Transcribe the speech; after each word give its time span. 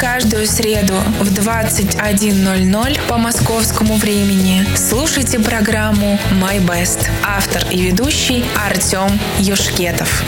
каждую 0.00 0.46
среду 0.46 0.94
в 1.20 1.28
21.00 1.30 3.00
по 3.06 3.18
московскому 3.18 3.96
времени 3.96 4.64
слушайте 4.74 5.38
программу 5.38 6.18
«My 6.40 6.58
Best». 6.58 7.06
Автор 7.22 7.70
и 7.70 7.82
ведущий 7.82 8.42
Артем 8.66 9.10
Юшкетов. 9.40 10.24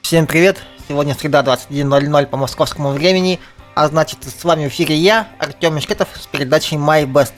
Всем 0.00 0.26
привет! 0.26 0.56
Сегодня 0.88 1.14
среда 1.14 1.42
21.00 1.42 2.26
по 2.28 2.38
московскому 2.38 2.92
времени, 2.92 3.38
а 3.74 3.88
значит 3.88 4.20
с 4.24 4.42
вами 4.42 4.64
в 4.64 4.68
эфире 4.68 4.96
я, 4.96 5.28
Артем 5.38 5.76
Юшкетов, 5.76 6.08
с 6.18 6.26
передачей 6.26 6.76
My 6.76 7.04
Best. 7.04 7.32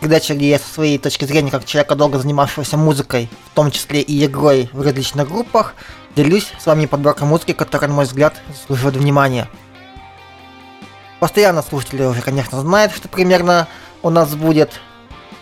Передача, 0.00 0.34
где 0.34 0.50
я 0.50 0.58
со 0.58 0.74
своей 0.74 0.98
точки 0.98 1.24
зрения, 1.24 1.52
как 1.52 1.64
человека, 1.64 1.94
долго 1.94 2.18
занимавшегося 2.18 2.76
музыкой, 2.76 3.28
в 3.52 3.54
том 3.54 3.70
числе 3.70 4.00
и 4.00 4.26
игрой 4.26 4.68
в 4.72 4.82
различных 4.82 5.28
группах, 5.28 5.76
делюсь 6.16 6.50
с 6.58 6.66
вами 6.66 6.86
подборкой 6.86 7.28
музыки, 7.28 7.52
которая, 7.52 7.90
на 7.90 7.94
мой 7.94 8.06
взгляд, 8.06 8.34
заслуживает 8.48 8.96
внимания. 8.96 9.48
Постоянно 11.20 11.62
слушатели 11.62 12.02
уже, 12.02 12.22
конечно, 12.22 12.60
знают, 12.60 12.92
что 12.92 13.08
примерно 13.08 13.68
у 14.02 14.10
нас 14.10 14.34
будет. 14.34 14.80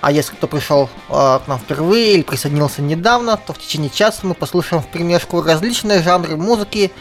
А 0.01 0.13
если 0.13 0.35
кто 0.35 0.47
пришел 0.47 0.91
э, 1.09 1.13
к 1.13 1.43
нам 1.47 1.59
впервые 1.59 2.15
или 2.15 2.23
присоединился 2.23 2.83
недавно, 2.83 3.37
то 3.39 3.53
в 3.53 3.59
течение 3.59 3.89
часа 3.89 4.21
мы 4.23 4.35
послушаем 4.35 4.83
в 4.83 4.89
примешку 4.89 5.41
различные 5.41 6.03
жанры 6.03 6.37
музыки, 6.37 6.93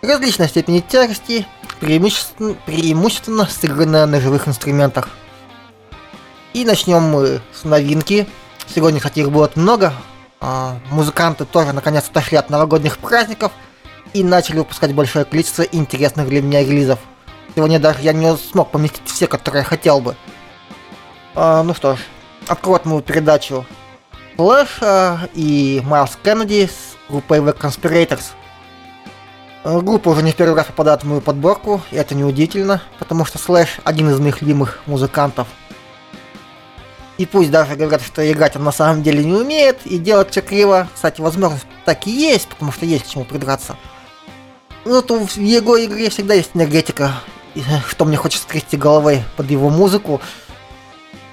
различной 0.00 0.48
степени 0.48 0.80
тяжести, 0.80 1.46
преимущественно, 1.80 2.54
преимущественно 2.64 3.46
сыгранные 3.46 4.06
на 4.06 4.20
живых 4.20 4.48
инструментах. 4.48 5.10
И 6.54 6.64
начнем 6.64 7.02
мы 7.02 7.42
с 7.52 7.64
новинки. 7.64 8.26
Сегодня, 8.74 9.00
кстати, 9.00 9.20
их 9.20 9.30
будет 9.30 9.56
много. 9.56 9.92
А, 10.48 10.78
музыканты 10.92 11.44
тоже 11.44 11.72
наконец 11.72 12.04
отошли 12.08 12.36
от 12.36 12.50
новогодних 12.50 12.98
праздников 12.98 13.50
и 14.12 14.22
начали 14.22 14.58
выпускать 14.58 14.94
большое 14.94 15.24
количество 15.24 15.62
интересных 15.62 16.28
для 16.28 16.40
меня 16.40 16.60
релизов. 16.60 17.00
Сегодня 17.56 17.80
даже 17.80 18.02
я 18.02 18.12
не 18.12 18.36
смог 18.36 18.70
поместить 18.70 19.02
все, 19.06 19.26
которые 19.26 19.62
я 19.62 19.64
хотел 19.64 20.00
бы. 20.00 20.14
А, 21.34 21.64
ну 21.64 21.74
что 21.74 21.96
ж, 21.96 21.98
откроет 22.46 22.84
мою 22.84 23.02
передачу 23.02 23.66
Флэш 24.36 24.68
а, 24.82 25.18
и 25.34 25.82
Майлз 25.84 26.16
Кеннеди 26.22 26.68
с 26.68 27.10
группой 27.10 27.40
The 27.40 27.58
Conspirators. 27.58 28.26
А, 29.64 29.80
группа 29.80 30.10
уже 30.10 30.22
не 30.22 30.30
в 30.30 30.36
первый 30.36 30.54
раз 30.54 30.66
попадает 30.66 31.02
в 31.02 31.08
мою 31.08 31.22
подборку, 31.22 31.80
и 31.90 31.96
это 31.96 32.14
неудивительно, 32.14 32.80
потому 33.00 33.24
что 33.24 33.38
Слэш 33.38 33.80
один 33.82 34.10
из 34.10 34.20
моих 34.20 34.42
любимых 34.42 34.78
музыкантов– 34.86 35.48
и 37.18 37.24
пусть 37.24 37.50
даже 37.50 37.76
говорят, 37.76 38.02
что 38.02 38.30
играть 38.30 38.56
он 38.56 38.64
на 38.64 38.72
самом 38.72 39.02
деле 39.02 39.24
не 39.24 39.32
умеет 39.32 39.78
и 39.84 39.98
делать 39.98 40.30
все 40.30 40.42
криво. 40.42 40.88
Кстати, 40.94 41.20
возможность 41.20 41.66
так 41.84 42.06
и 42.06 42.10
есть, 42.10 42.48
потому 42.48 42.72
что 42.72 42.84
есть 42.84 43.04
к 43.04 43.08
чему 43.08 43.24
придраться. 43.24 43.76
Но 44.84 45.00
то 45.00 45.18
в 45.18 45.36
его 45.36 45.82
игре 45.82 46.10
всегда 46.10 46.34
есть 46.34 46.50
энергетика, 46.54 47.12
что 47.88 48.04
мне 48.04 48.16
хочется 48.16 48.44
скрести 48.44 48.76
головой 48.76 49.24
под 49.36 49.50
его 49.50 49.70
музыку. 49.70 50.20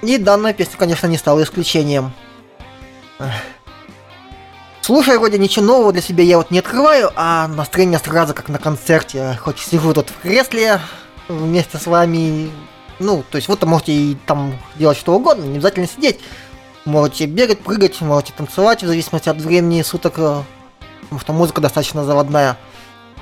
И 0.02 0.18
данная 0.18 0.54
песня, 0.54 0.76
конечно, 0.78 1.06
не 1.06 1.18
стала 1.18 1.42
исключением. 1.42 2.12
Слушай, 4.80 5.18
вроде 5.18 5.38
ничего 5.38 5.64
нового 5.64 5.92
для 5.92 6.02
себя 6.02 6.24
я 6.24 6.36
вот 6.36 6.50
не 6.50 6.58
открываю, 6.58 7.10
а 7.14 7.48
настроение 7.48 7.98
сразу 7.98 8.34
как 8.34 8.48
на 8.48 8.58
концерте. 8.58 9.38
Хоть 9.40 9.58
сижу 9.58 9.92
тут 9.92 10.10
в 10.10 10.20
кресле 10.22 10.80
вместе 11.28 11.78
с 11.78 11.86
вами, 11.86 12.50
ну, 12.98 13.24
то 13.30 13.36
есть 13.36 13.48
вы-то 13.48 13.66
можете 13.66 13.92
и 13.92 14.16
там 14.26 14.54
делать 14.76 14.98
что 14.98 15.14
угодно, 15.14 15.44
не 15.44 15.56
обязательно 15.56 15.86
сидеть. 15.86 16.20
Можете 16.84 17.26
бегать, 17.26 17.60
прыгать, 17.60 18.00
можете 18.02 18.32
танцевать, 18.36 18.82
в 18.82 18.86
зависимости 18.86 19.28
от 19.28 19.38
времени 19.38 19.82
суток, 19.82 20.14
э, 20.18 20.42
потому 21.02 21.20
что 21.20 21.32
музыка 21.32 21.60
достаточно 21.60 22.04
заводная. 22.04 22.58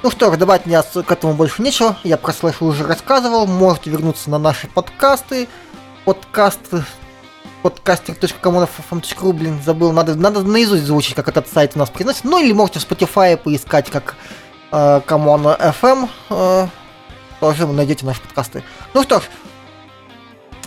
Ну 0.03 0.11
что 0.11 0.33
ж, 0.33 0.37
добавить 0.37 0.67
мне 0.67 0.83
к 0.83 1.11
этому 1.11 1.35
больше 1.35 1.63
нечего, 1.63 1.97
я 2.03 2.17
про 2.17 2.33
слэш 2.33 2.61
уже 2.61 2.85
рассказывал, 2.85 3.47
можете 3.47 3.91
вернуться 3.91 4.31
на 4.31 4.39
наши 4.39 4.67
подкасты, 4.67 5.49
подкаст 6.05 6.59
podcaster.commonfm.ru, 7.63 9.33
блин, 9.33 9.61
забыл, 9.65 9.93
надо, 9.93 10.15
надо 10.15 10.43
наизусть 10.43 10.85
звучить, 10.85 11.15
как 11.15 11.29
этот 11.29 11.49
сайт 11.49 11.73
у 11.77 11.79
нас 11.79 11.91
приносит, 11.91 12.25
ну 12.25 12.43
или 12.43 12.53
можете 12.53 12.81
в 12.81 12.91
Spotify 12.91 13.37
поискать, 13.37 13.91
как 13.91 14.17
э, 14.73 15.01
Common 15.07 15.57
FM, 15.81 16.09
э, 16.31 16.67
тоже 17.41 17.67
вы 17.67 17.75
найдете 17.75 18.05
наши 18.05 18.21
подкасты. 18.21 18.65
Ну 18.95 19.03
что 19.03 19.21
ж, 19.21 19.25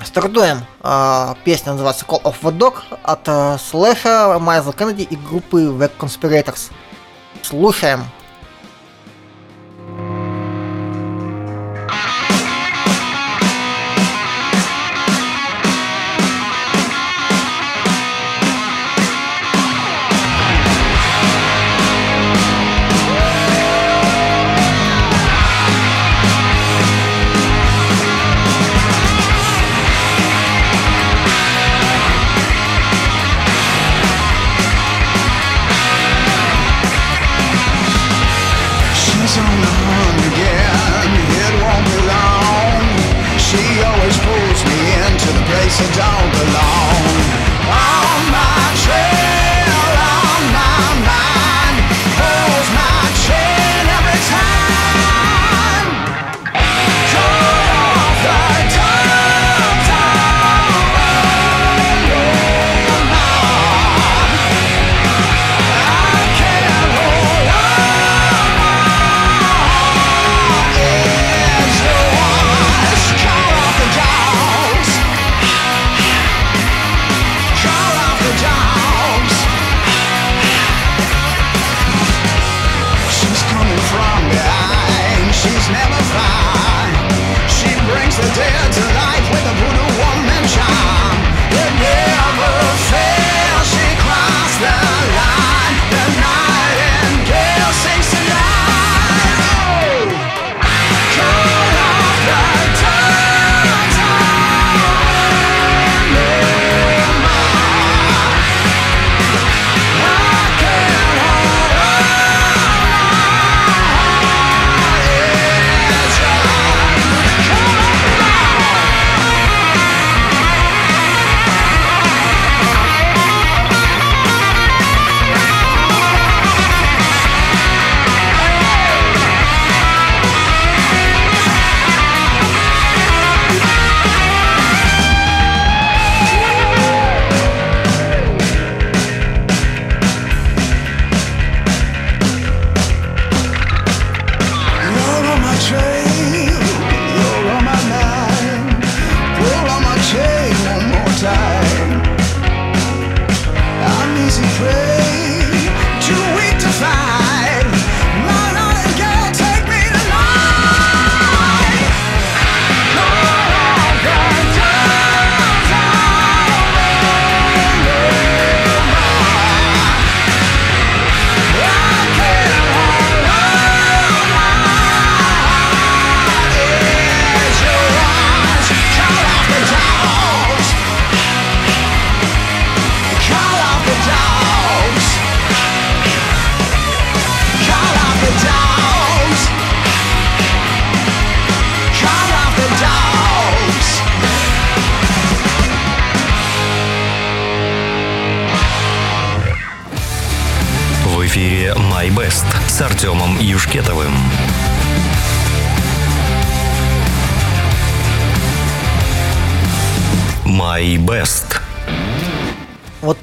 Стартуем. 0.06 0.62
А, 0.82 1.36
песня 1.44 1.74
называется 1.74 2.06
Call 2.06 2.22
of 2.24 2.36
the 2.42 2.56
Dog 2.56 2.76
от 3.04 3.28
а, 3.28 3.58
Слэша, 3.58 4.38
Майза 4.40 4.72
Кеннеди 4.72 5.02
и 5.02 5.16
группы 5.16 5.62
The 5.64 5.92
Conspirators. 5.98 6.72
Слушаем. 7.42 8.06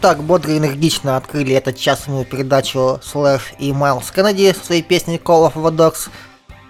Так 0.03 0.25
бодро 0.25 0.53
и 0.53 0.59
энергично 0.59 1.17
открыли 1.17 1.55
этот 1.55 1.79
часовую 1.79 2.25
передачу 2.25 2.99
Слэш 3.05 3.53
и 3.61 3.73
Майлз 3.73 4.11
Кеннеди 4.11 4.53
со 4.53 4.67
своей 4.67 4.83
песней 4.83 5.17
Call 5.17 5.49
of 5.49 5.55
the 5.55 5.71
Dogs. 5.71 6.11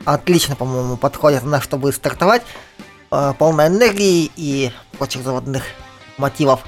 Отлично, 0.04 0.54
по-моему, 0.54 0.98
подходит 0.98 1.42
на 1.42 1.62
чтобы 1.62 1.94
стартовать. 1.94 2.42
Э, 3.10 3.32
полна 3.38 3.68
энергии 3.68 4.30
и 4.36 4.70
прочих 4.98 5.22
заводных 5.22 5.62
мотивов. 6.18 6.60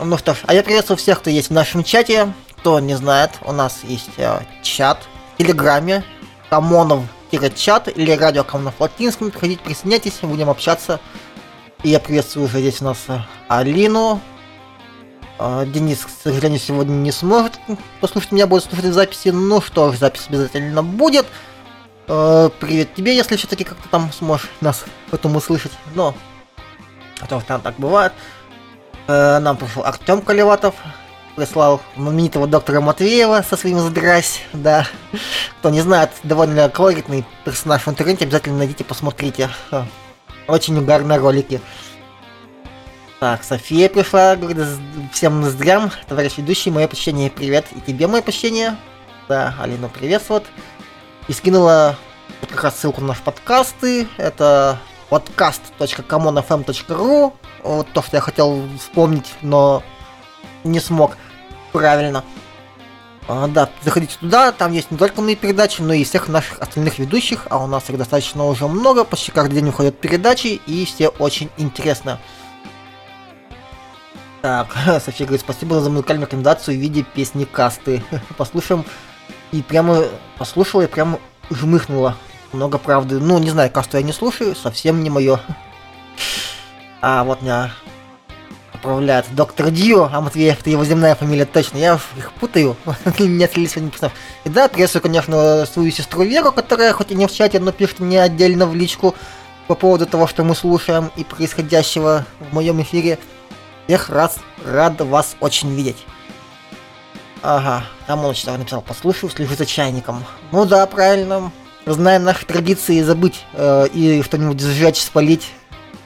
Ну 0.00 0.16
что 0.18 0.34
ж, 0.34 0.38
а 0.46 0.54
я 0.54 0.62
приветствую 0.62 0.98
всех, 0.98 1.18
кто 1.18 1.30
есть 1.30 1.48
в 1.48 1.52
нашем 1.52 1.82
чате. 1.82 2.32
Кто 2.58 2.78
не 2.78 2.94
знает, 2.94 3.32
у 3.44 3.50
нас 3.50 3.80
есть 3.82 4.10
э, 4.18 4.38
чат 4.62 5.00
в 5.34 5.38
Телеграме, 5.38 6.04
Камонов-чат 6.48 7.88
или 7.88 8.12
радио 8.12 8.44
Камонов 8.44 8.74
латинском. 8.78 9.32
Приходите, 9.32 9.60
присоединяйтесь, 9.60 10.20
будем 10.22 10.48
общаться. 10.48 11.00
И 11.82 11.88
я 11.88 11.98
приветствую 11.98 12.46
уже 12.46 12.60
здесь 12.60 12.80
у 12.82 12.84
нас 12.84 12.98
э, 13.08 13.18
Алину, 13.48 14.20
Денис, 15.66 16.04
к 16.04 16.10
сожалению, 16.22 16.60
сегодня 16.60 16.92
не 16.92 17.10
сможет 17.10 17.58
послушать 18.00 18.32
меня, 18.32 18.46
будет 18.46 18.64
слушать 18.64 18.92
записи. 18.92 19.28
Ну 19.28 19.60
что 19.60 19.92
ж, 19.92 19.98
запись 19.98 20.26
обязательно 20.28 20.82
будет. 20.82 21.26
А, 22.08 22.50
привет 22.60 22.94
тебе, 22.94 23.16
если 23.16 23.36
все-таки 23.36 23.64
как-то 23.64 23.88
там 23.88 24.12
сможешь 24.12 24.48
нас 24.60 24.84
потом 25.10 25.36
услышать. 25.36 25.72
Но, 25.94 26.14
а 27.20 27.26
то 27.26 27.42
там 27.46 27.60
так 27.60 27.76
бывает. 27.78 28.12
А, 29.08 29.40
нам 29.40 29.56
пришел 29.56 29.84
Артем 29.84 30.22
Колеватов, 30.22 30.74
прислал 31.36 31.80
знаменитого 31.96 32.46
доктора 32.46 32.80
Матвеева 32.80 33.44
со 33.48 33.56
своим 33.56 33.78
«Здрась», 33.80 34.42
да. 34.52 34.86
Кто 35.58 35.70
не 35.70 35.80
знает, 35.80 36.10
довольно 36.22 36.68
колоритный 36.68 37.24
персонаж 37.44 37.86
в 37.86 37.88
интернете, 37.88 38.24
обязательно 38.24 38.58
найдите, 38.58 38.84
посмотрите. 38.84 39.48
Очень 40.46 40.78
угарные 40.78 41.18
ролики. 41.18 41.60
Так, 43.22 43.44
София 43.44 43.88
пришла, 43.88 44.34
говорит, 44.34 44.66
всем 45.12 45.40
ноздрям, 45.40 45.92
товарищ 46.08 46.38
ведущий, 46.38 46.72
мое 46.72 46.88
почтение, 46.88 47.30
привет, 47.30 47.66
и 47.70 47.80
тебе 47.80 48.08
мое 48.08 48.20
почтение. 48.20 48.76
Да, 49.28 49.54
Алина, 49.60 49.88
приветствует. 49.88 50.42
И 51.28 51.32
скинула 51.32 51.94
вот 52.40 52.50
как 52.50 52.64
раз 52.64 52.80
ссылку 52.80 53.00
на 53.00 53.06
наш 53.06 53.20
подкасты, 53.20 54.08
это 54.16 54.80
podcast.comonfm.ru, 55.08 57.32
вот 57.62 57.86
то, 57.92 58.02
что 58.02 58.16
я 58.16 58.20
хотел 58.20 58.64
вспомнить, 58.76 59.32
но 59.40 59.84
не 60.64 60.80
смог 60.80 61.16
правильно. 61.70 62.24
А, 63.28 63.46
да, 63.46 63.68
заходите 63.82 64.16
туда, 64.18 64.50
там 64.50 64.72
есть 64.72 64.90
не 64.90 64.98
только 64.98 65.22
мои 65.22 65.36
передачи, 65.36 65.80
но 65.80 65.92
и 65.92 66.02
всех 66.02 66.26
наших 66.26 66.58
остальных 66.58 66.98
ведущих, 66.98 67.46
а 67.50 67.62
у 67.62 67.68
нас 67.68 67.88
их 67.88 67.98
достаточно 67.98 68.44
уже 68.46 68.66
много, 68.66 69.04
почти 69.04 69.30
каждый 69.30 69.54
день 69.54 69.66
выходят 69.66 70.00
передачи, 70.00 70.60
и 70.66 70.84
все 70.84 71.06
очень 71.06 71.50
интересно. 71.56 72.18
Так, 74.42 74.76
София 75.04 75.26
говорит, 75.26 75.40
спасибо 75.40 75.80
за 75.80 75.88
музыкальную 75.88 76.26
рекомендацию 76.26 76.76
в 76.76 76.80
виде 76.80 77.04
песни 77.04 77.44
касты. 77.44 78.02
Послушаем. 78.36 78.84
И 79.52 79.62
прямо 79.62 80.04
послушала 80.38 80.82
и 80.82 80.86
прямо 80.86 81.18
жмыхнула. 81.50 82.16
Много 82.52 82.78
правды. 82.78 83.20
Ну, 83.20 83.38
не 83.38 83.50
знаю, 83.50 83.70
касту 83.70 83.98
я 83.98 84.02
не 84.02 84.12
слушаю, 84.12 84.56
совсем 84.56 85.02
не 85.02 85.10
мое. 85.10 85.40
А 87.04 87.24
вот 87.24 87.42
меня 87.42 87.72
отправляет 88.72 89.26
доктор 89.34 89.72
Дью, 89.72 90.08
а 90.12 90.20
Матвеев, 90.20 90.60
это 90.60 90.70
его 90.70 90.84
земная 90.84 91.16
фамилия 91.16 91.46
точно, 91.46 91.78
я 91.78 91.98
их 92.16 92.30
путаю, 92.38 92.76
не 93.18 93.42
отследили 93.42 93.68
сегодня 93.68 93.90
писав. 93.90 94.12
И 94.44 94.48
да, 94.48 94.68
приветствую, 94.68 95.02
конечно, 95.02 95.66
свою 95.66 95.90
сестру 95.90 96.22
Веру, 96.22 96.52
которая 96.52 96.92
хоть 96.92 97.10
и 97.10 97.16
не 97.16 97.26
в 97.26 97.32
чате, 97.32 97.58
но 97.58 97.72
пишет 97.72 97.98
мне 97.98 98.22
отдельно 98.22 98.66
в 98.66 98.74
личку 98.76 99.16
по 99.66 99.74
поводу 99.74 100.06
того, 100.06 100.28
что 100.28 100.44
мы 100.44 100.54
слушаем 100.54 101.10
и 101.16 101.24
происходящего 101.24 102.24
в 102.38 102.54
моем 102.54 102.80
эфире. 102.82 103.18
Всех 103.86 104.10
раз 104.10 104.38
рад 104.64 105.00
вас 105.00 105.36
очень 105.40 105.74
видеть. 105.74 106.06
Ага, 107.42 107.84
там 108.06 108.24
он 108.24 108.34
что 108.34 108.56
написал, 108.56 108.82
послушаю, 108.82 109.30
слежу 109.30 109.54
за 109.56 109.66
чайником. 109.66 110.24
Ну 110.52 110.64
да, 110.64 110.86
правильно. 110.86 111.50
Зная 111.84 112.20
наши 112.20 112.46
традиции 112.46 113.02
забыть 113.02 113.44
э, 113.54 113.88
и 113.92 114.22
что-нибудь 114.22 114.60
сжечь, 114.60 115.02
спалить 115.02 115.50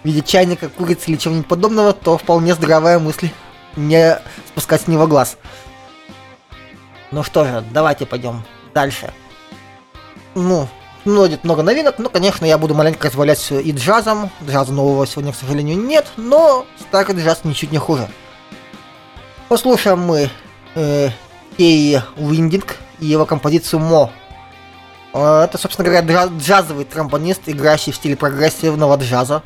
в 0.02 0.06
виде 0.06 0.22
чайника, 0.22 0.70
курицы 0.70 1.10
или 1.10 1.18
чего-нибудь 1.18 1.46
подобного, 1.46 1.92
то 1.92 2.16
вполне 2.16 2.54
здравая 2.54 2.98
мысль 2.98 3.28
не 3.76 4.18
спускать 4.48 4.82
с 4.82 4.86
него 4.86 5.06
глаз. 5.06 5.36
Ну 7.10 7.22
что 7.22 7.44
же, 7.44 7.62
давайте 7.70 8.06
пойдем 8.06 8.42
дальше. 8.72 9.12
Ну, 10.34 10.68
будет 11.06 11.44
много 11.44 11.62
новинок, 11.62 11.98
но, 11.98 12.08
конечно, 12.10 12.44
я 12.44 12.58
буду 12.58 12.74
маленько 12.74 13.08
развалять 13.08 13.50
и 13.50 13.70
джазом. 13.70 14.30
Джаза 14.46 14.72
нового 14.72 15.06
сегодня, 15.06 15.32
к 15.32 15.36
сожалению, 15.36 15.78
нет, 15.78 16.06
но 16.16 16.66
старый 16.80 17.16
джаз 17.16 17.44
ничуть 17.44 17.72
не 17.72 17.78
хуже. 17.78 18.08
Послушаем 19.48 20.00
мы 20.00 20.28
э, 20.74 21.08
Кей 21.56 22.00
Уиндинг 22.16 22.76
и 22.98 23.06
его 23.06 23.24
композицию 23.24 23.80
Мо. 23.80 24.10
Э, 25.12 25.44
это, 25.44 25.56
собственно 25.56 25.88
говоря, 25.88 26.06
джаз, 26.06 26.30
джазовый 26.38 26.84
тромбонист, 26.84 27.42
играющий 27.46 27.92
в 27.92 27.96
стиле 27.96 28.16
прогрессивного 28.16 28.96
джаза. 28.96 29.42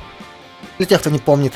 Для 0.79 0.87
тех, 0.87 1.00
кто 1.00 1.11
не 1.11 1.19
помнит, 1.19 1.52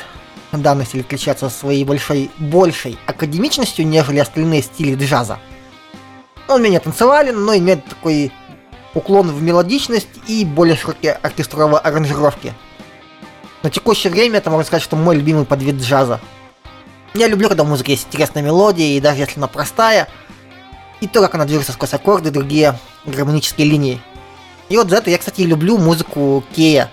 данный 0.51 0.85
стиль 0.85 1.01
отличается 1.01 1.49
своей 1.49 1.83
большой, 1.83 2.29
большей 2.37 2.99
академичностью, 3.07 3.87
нежели 3.87 4.19
остальные 4.19 4.61
стили 4.61 4.95
джаза. 4.95 5.39
Он 6.47 6.61
менее 6.61 6.79
танцевален, 6.79 7.43
но 7.43 7.55
имеет 7.55 7.83
такой 7.85 8.31
уклон 8.95 9.29
в 9.29 9.43
мелодичность 9.43 10.07
и 10.25 10.43
более 10.43 10.75
широкие 10.75 11.13
оркестровые 11.13 11.79
аранжировки. 11.79 12.53
На 13.61 13.69
текущее 13.69 14.11
время 14.11 14.37
это 14.37 14.49
можно 14.49 14.65
сказать, 14.65 14.83
что 14.83 14.95
мой 14.95 15.15
любимый 15.15 15.45
подвид 15.45 15.75
джаза. 15.75 16.19
Я 17.13 17.27
люблю, 17.27 17.47
когда 17.49 17.63
в 17.63 17.67
музыке 17.67 17.91
есть 17.91 18.07
интересная 18.07 18.41
мелодия, 18.41 18.97
и 18.97 19.01
даже 19.01 19.19
если 19.19 19.37
она 19.37 19.47
простая, 19.47 20.07
и 21.01 21.07
то, 21.07 21.21
как 21.21 21.35
она 21.35 21.45
движется 21.45 21.73
сквозь 21.73 21.93
аккорды 21.93 22.29
и 22.29 22.31
другие 22.31 22.79
гармонические 23.05 23.67
линии. 23.67 24.01
И 24.69 24.77
вот 24.77 24.89
за 24.89 24.97
это 24.97 25.11
я, 25.11 25.17
кстати, 25.17 25.41
люблю 25.41 25.77
музыку 25.77 26.43
Кея. 26.55 26.89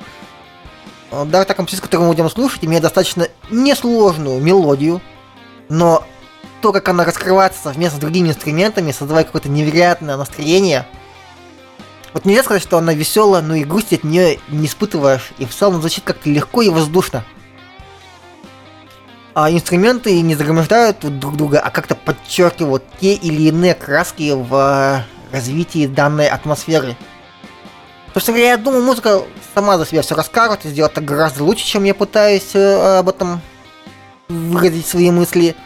Даже 1.11 1.47
та 1.47 1.54
композиция, 1.54 1.82
которую 1.82 2.09
мы 2.09 2.14
будем 2.14 2.30
слушать, 2.30 2.64
имеет 2.64 2.82
достаточно 2.82 3.28
несложную 3.50 4.40
мелодию, 4.40 5.00
но 5.68 6.04
то, 6.62 6.73
как 6.73 6.88
она 6.88 7.04
раскрывается 7.04 7.62
совместно 7.62 7.99
с 7.99 8.00
другими 8.00 8.28
инструментами, 8.28 8.92
создавая 8.92 9.25
какое-то 9.25 9.49
невероятное 9.49 10.16
настроение– 10.16 10.87
вот 12.12 12.25
нельзя 12.25 12.42
сказать, 12.42 12.62
что 12.62 12.78
она 12.78 12.92
веселая, 12.92 13.42
но 13.42 13.54
и 13.54 13.64
грусть 13.64 13.92
от 13.92 14.04
нее 14.04 14.38
не 14.49 14.66
испытываешь, 14.66 15.33
и 15.38 15.47
в 15.47 15.54
целом 15.54 15.81
звучит 15.81 16.04
как-то 16.04 16.28
легко 16.28 16.62
и 16.62 16.69
воздушно. 16.69 17.25
А 19.35 19.50
инструменты 19.50 20.21
не 20.21 20.35
загромождают 20.35 20.99
друг 21.19 21.37
друга, 21.37 21.61
а 21.61 21.71
как-то 21.71 21.95
подчеркивают 21.95 22.85
те 23.00 23.14
или 23.14 23.49
иные 23.49 23.75
краски 23.75 24.33
в 24.35 24.54
э, 24.54 25.35
развитии 25.35 25.87
данной 25.87 26.28
атмосферы. 26.28 26.97
Собственно 28.12 28.37
говоря, 28.37 28.50
я 28.50 28.57
думаю, 28.59 28.85
музыка 28.85 29.23
сама 29.54 29.78
за 29.78 29.87
себя 29.87 30.02
все 30.02 30.14
расскажет 30.14 30.66
и 30.66 30.69
сделает 30.69 30.92
это 30.92 31.00
гораздо 31.00 31.45
лучше, 31.45 31.64
чем 31.64 31.85
я 31.85 31.95
пытаюсь 31.95 32.54
э, 32.54 32.99
об 32.99 33.09
этом 33.09 33.40
выразить 34.28 34.87
свои 34.87 35.11
мысли. 35.11 35.57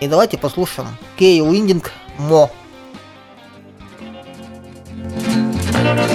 И 0.00 0.08
давайте 0.08 0.38
послушаем. 0.38 0.88
Кей 1.18 1.42
Уиндинг 1.42 1.92
Мо. 2.16 2.50
no, 5.84 5.94
no, 5.94 6.06
no. 6.06 6.13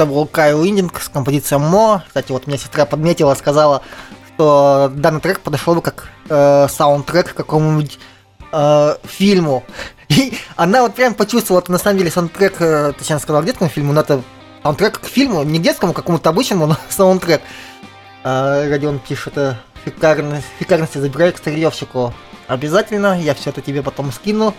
Это 0.00 0.08
был 0.08 0.26
Кайл 0.26 0.64
Индинг 0.64 0.98
с 0.98 1.10
композицией 1.10 1.60
Мо. 1.60 2.02
Кстати, 2.06 2.32
вот 2.32 2.46
меня 2.46 2.56
сестра 2.56 2.86
подметила, 2.86 3.34
сказала, 3.34 3.82
что 4.28 4.90
данный 4.94 5.20
трек 5.20 5.40
подошел 5.40 5.74
бы 5.74 5.82
как 5.82 6.08
э, 6.30 6.68
саундтрек 6.70 7.34
к 7.34 7.36
какому-нибудь 7.36 7.98
э, 8.50 8.94
фильму. 9.04 9.62
И 10.08 10.38
она 10.56 10.80
вот 10.80 10.94
прям 10.94 11.12
почувствовала, 11.12 11.62
что 11.62 11.72
на 11.72 11.76
самом 11.76 11.98
деле 11.98 12.10
саундтрек, 12.10 12.62
э, 12.62 12.94
точнее 12.96 13.18
сказала, 13.18 13.42
к 13.42 13.44
детскому 13.44 13.68
фильму, 13.68 13.92
но 13.92 14.00
это 14.00 14.22
саундтрек 14.62 15.00
к 15.00 15.04
фильму, 15.04 15.42
не 15.42 15.58
к 15.58 15.62
детскому, 15.62 15.92
а 15.92 15.94
какому-то 15.94 16.30
обычному, 16.30 16.64
но 16.64 16.78
саундтрек. 16.88 17.42
Э, 18.24 18.70
Родион 18.70 19.00
пишет, 19.00 19.36
это 19.36 19.58
шикарно, 19.84 20.40
шикарности 20.58 20.96
забирай 20.96 21.32
к 21.32 21.36
старьевщику. 21.36 22.14
Обязательно, 22.48 23.20
я 23.20 23.34
все 23.34 23.50
это 23.50 23.60
тебе 23.60 23.82
потом 23.82 24.12
скину. 24.12 24.54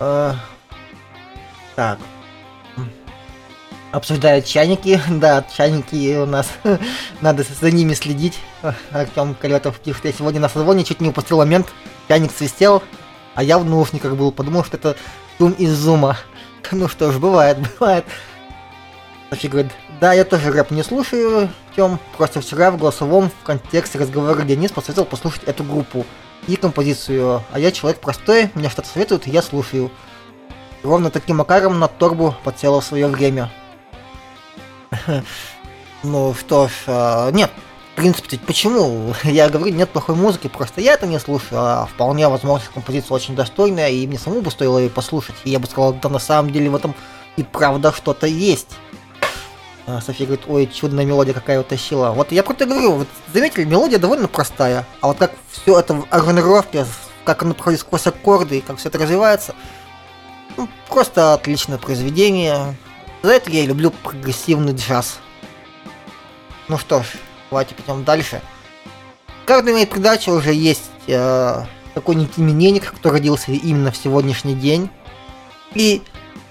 Э, 0.00 0.32
так. 1.76 2.00
Обсуждают 3.92 4.46
чайники. 4.46 5.00
Да, 5.08 5.44
чайники 5.56 6.16
у 6.16 6.26
нас. 6.26 6.48
Надо 7.20 7.42
за 7.42 7.70
ними 7.70 7.94
следить. 7.94 8.38
Артем 8.92 9.34
Калетов 9.34 9.80
сегодня 9.84 10.40
на 10.40 10.48
созвоне 10.48 10.84
чуть 10.84 11.00
не 11.00 11.08
упустил 11.08 11.38
момент. 11.38 11.66
Чайник 12.08 12.32
свистел, 12.32 12.82
а 13.34 13.42
я 13.42 13.58
в 13.58 13.64
наушниках 13.64 14.14
был. 14.16 14.32
Подумал, 14.32 14.64
что 14.64 14.76
это 14.76 14.96
шум 15.38 15.52
из 15.52 15.72
зума. 15.72 16.16
Ну 16.72 16.88
что 16.88 17.10
ж, 17.10 17.18
бывает, 17.18 17.56
бывает. 17.58 18.04
Софи 19.30 19.48
говорит, 19.48 19.72
да, 20.00 20.12
я 20.12 20.24
тоже 20.24 20.52
рэп 20.52 20.70
не 20.72 20.82
слушаю, 20.82 21.48
Тем, 21.74 21.98
просто 22.16 22.40
вчера 22.40 22.70
в 22.70 22.78
голосовом 22.78 23.30
в 23.30 23.44
контексте 23.44 23.98
разговора 23.98 24.42
Денис 24.42 24.72
посоветовал 24.72 25.06
послушать 25.08 25.44
эту 25.44 25.64
группу 25.64 26.04
и 26.48 26.56
композицию. 26.56 27.42
А 27.52 27.58
я 27.58 27.70
человек 27.70 28.00
простой, 28.00 28.50
мне 28.54 28.68
что-то 28.68 28.88
советуют, 28.88 29.26
я 29.26 29.40
слушаю. 29.40 29.90
Ровно 30.82 31.10
таким 31.10 31.36
макаром 31.36 31.78
на 31.78 31.88
торбу 31.88 32.34
подсела 32.44 32.80
в 32.80 32.84
свое 32.84 33.06
время. 33.06 33.50
Ну 36.02 36.34
что 36.34 36.68
ж, 36.68 36.72
а, 36.86 37.30
нет, 37.30 37.50
в 37.92 37.96
принципе, 37.96 38.38
почему? 38.38 39.14
Я 39.24 39.50
говорю, 39.50 39.74
нет 39.74 39.90
плохой 39.90 40.14
музыки, 40.14 40.48
просто 40.48 40.80
я 40.80 40.94
это 40.94 41.06
не 41.06 41.18
слушаю, 41.18 41.60
а 41.60 41.86
вполне 41.86 42.26
возможно, 42.28 42.66
композиция 42.72 43.14
очень 43.14 43.36
достойная, 43.36 43.90
и 43.90 44.06
мне 44.06 44.18
самому 44.18 44.40
бы 44.40 44.50
стоило 44.50 44.78
ее 44.78 44.88
послушать. 44.88 45.34
И 45.44 45.50
я 45.50 45.58
бы 45.58 45.66
сказал, 45.66 45.92
да 45.92 46.08
на 46.08 46.18
самом 46.18 46.52
деле 46.52 46.70
в 46.70 46.76
этом 46.76 46.94
и 47.36 47.42
правда 47.42 47.92
что-то 47.92 48.26
есть. 48.26 48.76
А 49.86 50.00
София 50.00 50.26
говорит, 50.26 50.46
ой, 50.48 50.66
чудная 50.66 51.04
мелодия 51.04 51.34
какая 51.34 51.60
утащила. 51.60 52.12
Вот 52.12 52.32
я 52.32 52.42
просто 52.42 52.66
говорю, 52.66 52.92
вот 52.92 53.08
заметили, 53.32 53.64
мелодия 53.64 53.98
довольно 53.98 54.28
простая, 54.28 54.86
а 55.00 55.08
вот 55.08 55.18
как 55.18 55.32
все 55.50 55.78
это 55.78 55.94
в 55.94 56.06
аранжировке, 56.10 56.86
как 57.24 57.42
оно 57.42 57.54
проходит 57.54 57.80
сквозь 57.80 58.06
аккорды, 58.06 58.58
и 58.58 58.60
как 58.60 58.78
все 58.78 58.88
это 58.88 58.98
развивается, 58.98 59.54
ну, 60.56 60.68
просто 60.88 61.34
отличное 61.34 61.78
произведение. 61.78 62.76
За 63.22 63.32
это 63.32 63.50
я 63.50 63.64
и 63.64 63.66
люблю 63.66 63.90
прогрессивный 63.90 64.72
джаз. 64.72 65.18
Ну 66.68 66.78
что 66.78 67.02
ж, 67.02 67.06
давайте 67.50 67.74
пойдем 67.74 68.04
дальше. 68.04 68.40
Каждый 69.44 69.74
имеет 69.74 69.90
передаче 69.90 70.30
уже 70.30 70.54
есть 70.54 70.90
э, 71.06 71.64
какой-нибудь 71.94 72.38
именинник, 72.38 72.92
кто 72.92 73.10
родился 73.10 73.52
именно 73.52 73.90
в 73.90 73.96
сегодняшний 73.96 74.54
день. 74.54 74.88
И 75.74 76.02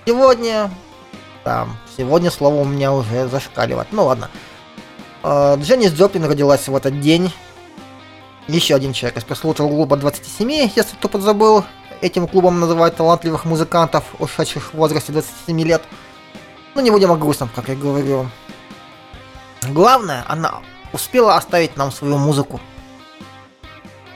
сегодня, 0.05 0.69
там, 1.43 1.77
сегодня 1.97 2.29
слово 2.29 2.55
у 2.55 2.65
меня 2.65 2.93
уже 2.93 3.27
зашкаливает. 3.27 3.87
Ну 3.91 4.05
ладно. 4.05 4.29
Э, 5.23 5.55
Дженнис 5.59 5.93
Джоплин 5.93 6.25
родилась 6.25 6.67
в 6.67 6.75
этот 6.75 6.99
день. 6.99 7.33
Еще 8.47 8.75
один 8.75 8.93
человек 8.93 9.17
из 9.17 9.23
пресловутого 9.23 9.69
клуба 9.69 9.97
27, 9.97 10.51
если 10.75 10.95
кто 10.95 11.07
подзабыл. 11.07 11.63
Этим 12.01 12.27
клубом 12.27 12.59
называют 12.59 12.95
талантливых 12.95 13.45
музыкантов, 13.45 14.03
ушедших 14.19 14.73
в 14.73 14.77
возрасте 14.77 15.11
27 15.11 15.61
лет. 15.61 15.81
Ну, 16.75 16.81
не 16.81 16.91
будем 16.91 17.11
о 17.11 17.17
грустном, 17.17 17.49
как 17.55 17.67
я 17.67 17.75
говорю. 17.75 18.29
Главное, 19.69 20.23
она 20.27 20.61
успела 20.93 21.35
оставить 21.35 21.77
нам 21.77 21.91
свою 21.91 22.17
музыку. 22.17 22.59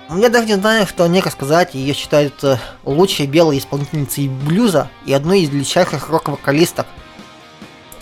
Я 0.10 0.29
даже 0.29 0.45
не 0.45 0.55
знаю, 0.55 0.86
что 0.86 1.03
о 1.03 1.07
ней 1.07 1.22
рассказать. 1.22 1.74
Ее 1.74 1.93
считают 1.93 2.43
э, 2.43 2.57
лучшей 2.83 3.25
белой 3.25 3.57
исполнительницей 3.57 4.27
блюза 4.27 4.89
и 5.05 5.13
одной 5.13 5.41
из 5.41 5.50
величайших 5.50 6.10
рок-вокалисток. 6.10 6.86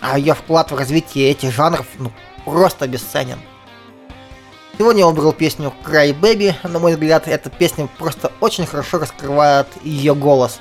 А 0.01 0.17
ее 0.17 0.33
вклад 0.33 0.71
в 0.71 0.75
развитие 0.75 1.29
этих 1.29 1.53
жанров 1.53 1.85
ну, 1.99 2.11
просто 2.43 2.87
бесценен. 2.87 3.39
Сегодня 4.77 5.01
я 5.01 5.07
выбрал 5.07 5.31
песню 5.31 5.71
Cry 5.85 6.19
Baby. 6.19 6.55
На 6.67 6.79
мой 6.79 6.93
взгляд, 6.93 7.27
эта 7.27 7.49
песня 7.49 7.87
просто 7.97 8.31
очень 8.41 8.65
хорошо 8.65 8.97
раскрывает 8.97 9.67
ее 9.83 10.15
голос. 10.15 10.59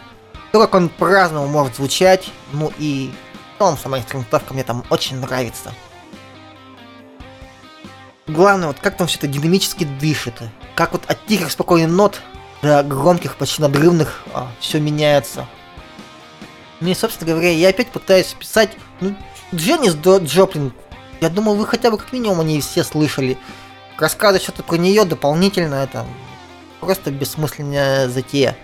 То, 0.52 0.60
как 0.60 0.74
он 0.74 0.88
по-разному 0.88 1.46
может 1.46 1.76
звучать, 1.76 2.30
ну 2.52 2.70
и 2.78 3.10
целом 3.60 3.76
сама 3.76 3.98
инструментовка 3.98 4.54
мне 4.54 4.64
там 4.64 4.84
очень 4.88 5.18
нравится. 5.18 5.74
Главное, 8.26 8.68
вот 8.68 8.78
как 8.80 8.96
там 8.96 9.06
все 9.06 9.18
это 9.18 9.26
динамически 9.26 9.84
дышит. 9.84 10.34
Как 10.74 10.92
вот 10.92 11.02
от 11.08 11.26
тихих 11.26 11.50
спокойных 11.50 11.90
нот 11.90 12.20
до 12.62 12.82
громких, 12.82 13.36
почти 13.36 13.60
надрывных 13.60 14.22
а, 14.32 14.48
все 14.60 14.80
меняется. 14.80 15.46
И, 16.80 16.94
собственно 16.94 17.32
говоря, 17.32 17.50
я 17.50 17.68
опять 17.68 17.88
пытаюсь 17.88 18.32
писать, 18.32 18.70
ну, 19.02 19.14
Дженнис 19.54 19.94
Джоплин. 19.94 20.72
Я 21.20 21.28
думал, 21.28 21.56
вы 21.56 21.66
хотя 21.66 21.90
бы 21.90 21.98
как 21.98 22.14
минимум 22.14 22.40
о 22.40 22.44
ней 22.44 22.62
все 22.62 22.82
слышали. 22.82 23.36
Рассказывать 23.98 24.42
что-то 24.42 24.62
про 24.62 24.76
нее 24.76 25.04
дополнительно, 25.04 25.74
это 25.74 26.06
просто 26.80 27.10
бессмысленная 27.10 28.08
затея. 28.08 28.56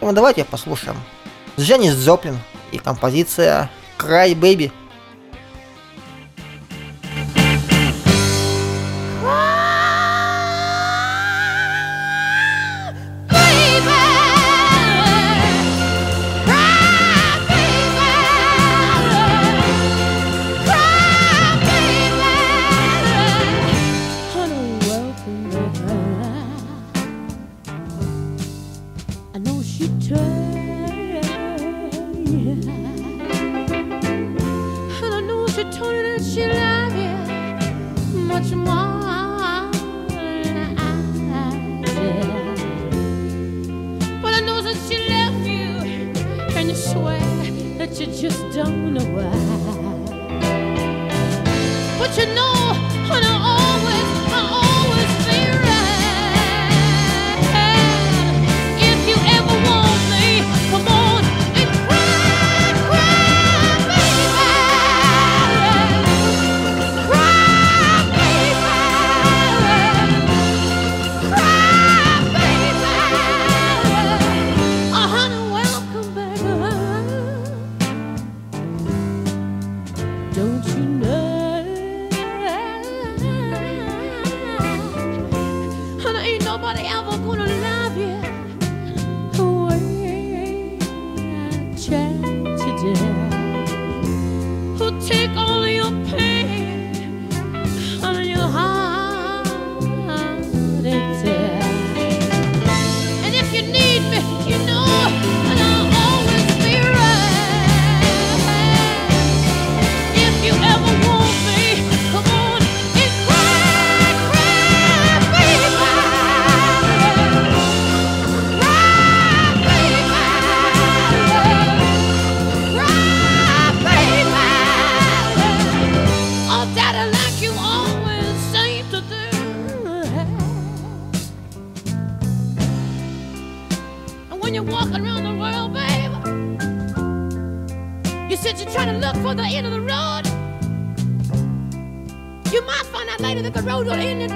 Ну 0.00 0.12
давайте 0.12 0.44
послушаем. 0.44 0.96
Дженнис 1.58 1.96
Джоплин 1.96 2.38
и 2.70 2.78
композиция 2.78 3.68
Cry 4.00 4.32
Baby. 4.32 4.79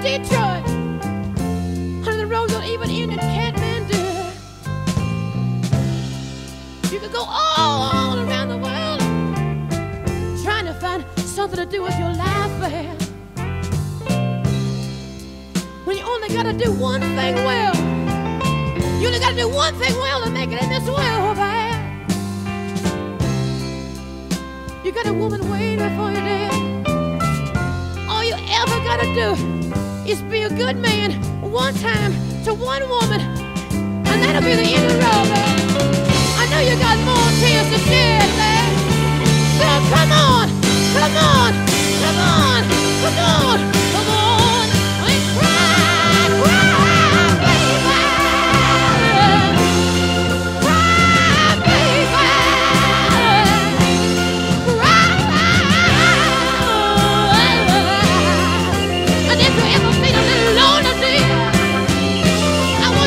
Detroit. 0.05 0.63
And 2.07 2.19
the 2.19 2.27
road 2.27 2.51
will 2.51 2.63
even 2.63 2.91
end 2.91 3.11
in 3.11 3.17
Kathmandu. 3.17 4.03
You 6.91 6.99
could 6.99 7.11
go 7.11 7.25
all 7.27 8.19
around 8.19 8.49
the 8.49 8.57
world 8.57 8.99
trying 10.43 10.65
to 10.65 10.75
find 10.75 11.03
something 11.17 11.57
to 11.57 11.65
do 11.65 11.81
with 11.81 11.97
your 11.97 12.13
life, 12.13 12.53
babe. 12.61 13.01
When 15.85 15.97
you 15.97 16.03
only 16.03 16.27
gotta 16.29 16.53
do 16.53 16.71
one 16.73 17.01
thing 17.01 17.35
well. 17.43 17.75
You 19.01 19.07
only 19.07 19.17
gotta 19.19 19.35
do 19.35 19.49
one 19.49 19.73
thing 19.79 19.95
well 19.95 20.23
to 20.23 20.29
make 20.29 20.51
it 20.51 20.61
in 20.61 20.69
this 20.69 20.87
world, 20.87 21.35
babe. 21.35 21.81
You 24.85 24.91
got 24.91 25.07
a 25.07 25.13
woman 25.13 25.49
waiting 25.49 25.79
for 25.97 26.11
you 26.11 26.21
there. 26.29 26.51
All 28.07 28.23
you 28.23 28.35
ever 28.35 28.77
gotta 28.85 29.07
do 29.15 29.65
is 30.07 30.21
be 30.23 30.43
a 30.43 30.49
good 30.49 30.77
man 30.77 31.11
one 31.41 31.73
time 31.75 32.13
to 32.43 32.53
one 32.53 32.87
woman, 32.87 33.19
and 33.19 34.21
that'll 34.21 34.41
be 34.41 34.55
the 34.55 34.69
end 34.77 34.85
of 34.85 34.99
babe. 34.99 35.65
I 36.37 36.45
know 36.51 36.61
you 36.61 36.77
got 36.77 36.97
more 37.09 37.29
tears 37.41 37.67
to 37.73 37.79
shed, 37.89 38.29
babe. 38.37 38.75
So 39.57 39.67
come 39.93 40.11
on, 40.11 40.47
come 40.93 41.15
on, 41.17 41.53
come 42.01 42.17
on, 42.21 42.61
come 43.01 43.17
on, 43.17 43.84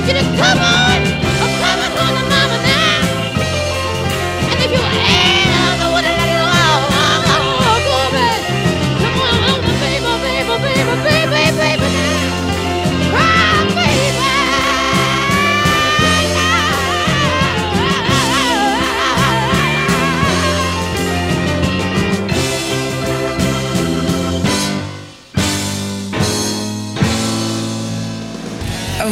you 0.09 0.14
to 0.14 0.21
oh, 0.21 0.37
come 0.40 0.59
on, 0.59 1.01
come 1.61 1.81
on 1.85 1.90
home 1.92 2.16
to 2.16 2.25
mama 2.33 2.59
now. 2.64 3.01
And 4.51 4.59
if 4.64 4.71
you 4.73 5.38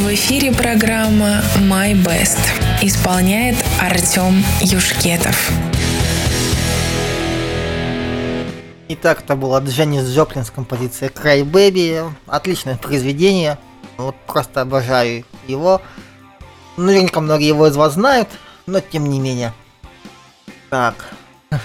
В 0.06 0.14
эфире 0.14 0.52
программа 0.52 1.42
My 1.58 1.92
Best. 1.92 2.38
Исполняет 2.80 3.56
Артем 3.80 4.44
Юшкетов. 4.60 5.50
Итак, 8.86 9.22
это 9.24 9.34
была 9.34 9.58
Дженнис 9.58 10.04
Джоплин 10.08 10.44
с 10.44 10.52
композицией 10.52 11.10
Cry 11.10 11.42
Baby. 11.42 12.08
Отличное 12.28 12.76
произведение. 12.76 13.58
Вот 13.96 14.14
просто 14.28 14.60
обожаю 14.60 15.24
его. 15.48 15.82
Наверняка 16.76 17.20
многие 17.20 17.48
его 17.48 17.66
из 17.66 17.74
вас 17.74 17.94
знают, 17.94 18.28
но 18.66 18.78
тем 18.78 19.10
не 19.10 19.18
менее. 19.18 19.52
Так. 20.70 20.94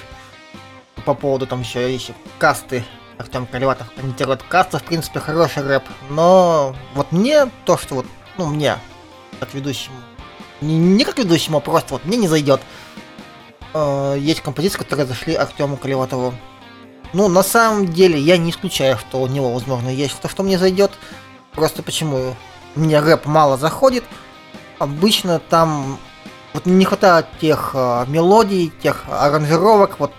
По 1.05 1.13
поводу 1.13 1.45
там 1.45 1.61
еще 1.61 1.93
еще 1.93 2.13
касты. 2.39 2.83
Артем 3.19 3.45
Каливатов 3.45 3.91
комментирует 3.95 4.41
каста, 4.41 4.79
в 4.79 4.83
принципе, 4.83 5.19
хороший 5.19 5.61
рэп. 5.61 5.83
Но 6.09 6.75
вот 6.95 7.11
мне 7.11 7.45
то, 7.65 7.77
что 7.77 7.93
вот, 7.93 8.07
ну, 8.37 8.47
мне, 8.47 8.77
как 9.39 9.53
ведущему, 9.53 9.95
не, 10.61 10.77
не 10.77 11.03
как 11.03 11.17
ведущему, 11.17 11.57
а 11.57 11.61
просто 11.61 11.93
вот 11.93 12.05
мне 12.05 12.17
не 12.17 12.27
зайдет. 12.27 12.61
Э, 13.73 14.15
есть 14.19 14.41
композиции, 14.41 14.77
которые 14.77 15.05
зашли 15.05 15.33
Артему 15.33 15.77
Каливатову. 15.77 16.33
Ну, 17.13 17.27
на 17.27 17.43
самом 17.43 17.87
деле, 17.87 18.19
я 18.19 18.37
не 18.37 18.51
исключаю, 18.51 18.97
что 18.97 19.21
у 19.21 19.27
него, 19.27 19.51
возможно, 19.53 19.89
есть 19.89 20.19
то, 20.21 20.29
что 20.29 20.43
мне 20.43 20.57
зайдет. 20.57 20.91
Просто 21.51 21.83
почему 21.83 22.35
мне 22.75 22.99
рэп 22.99 23.25
мало 23.25 23.57
заходит. 23.57 24.03
Обычно 24.79 25.39
там 25.39 25.99
вот 26.53 26.65
не 26.65 26.85
хватает 26.85 27.27
тех 27.39 27.71
э, 27.73 28.05
мелодий, 28.07 28.71
тех 28.81 29.05
аранжировок, 29.09 29.99
вот 29.99 30.13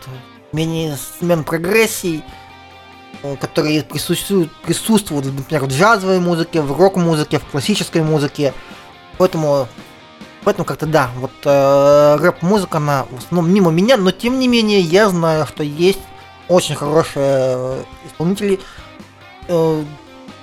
менее 0.53 0.99
смен 1.19 1.45
прогрессий, 1.45 2.23
которые 3.41 3.83
присутствуют, 3.83 4.53
присутствуют, 4.63 5.27
например, 5.27 5.65
в 5.65 5.69
джазовой 5.69 6.19
музыке, 6.19 6.61
в 6.61 6.77
рок-музыке, 6.79 7.39
в 7.39 7.45
классической 7.45 8.03
музыке. 8.03 8.53
Поэтому, 9.19 9.69
поэтому 10.45 10.65
как-то 10.65 10.87
да, 10.87 11.11
вот 11.17 11.33
э, 11.45 12.17
рэп-музыка, 12.21 12.79
она 12.79 13.07
в 13.11 13.19
основном 13.19 13.53
мимо 13.53 13.71
меня, 13.71 13.97
но 13.97 14.11
тем 14.11 14.39
не 14.39 14.49
менее 14.49 14.81
я 14.81 15.09
знаю, 15.09 15.47
что 15.47 15.63
есть 15.63 16.01
очень 16.49 16.75
хорошие 16.75 17.15
э, 17.25 17.83
исполнители, 18.07 18.61
э, 19.49 19.85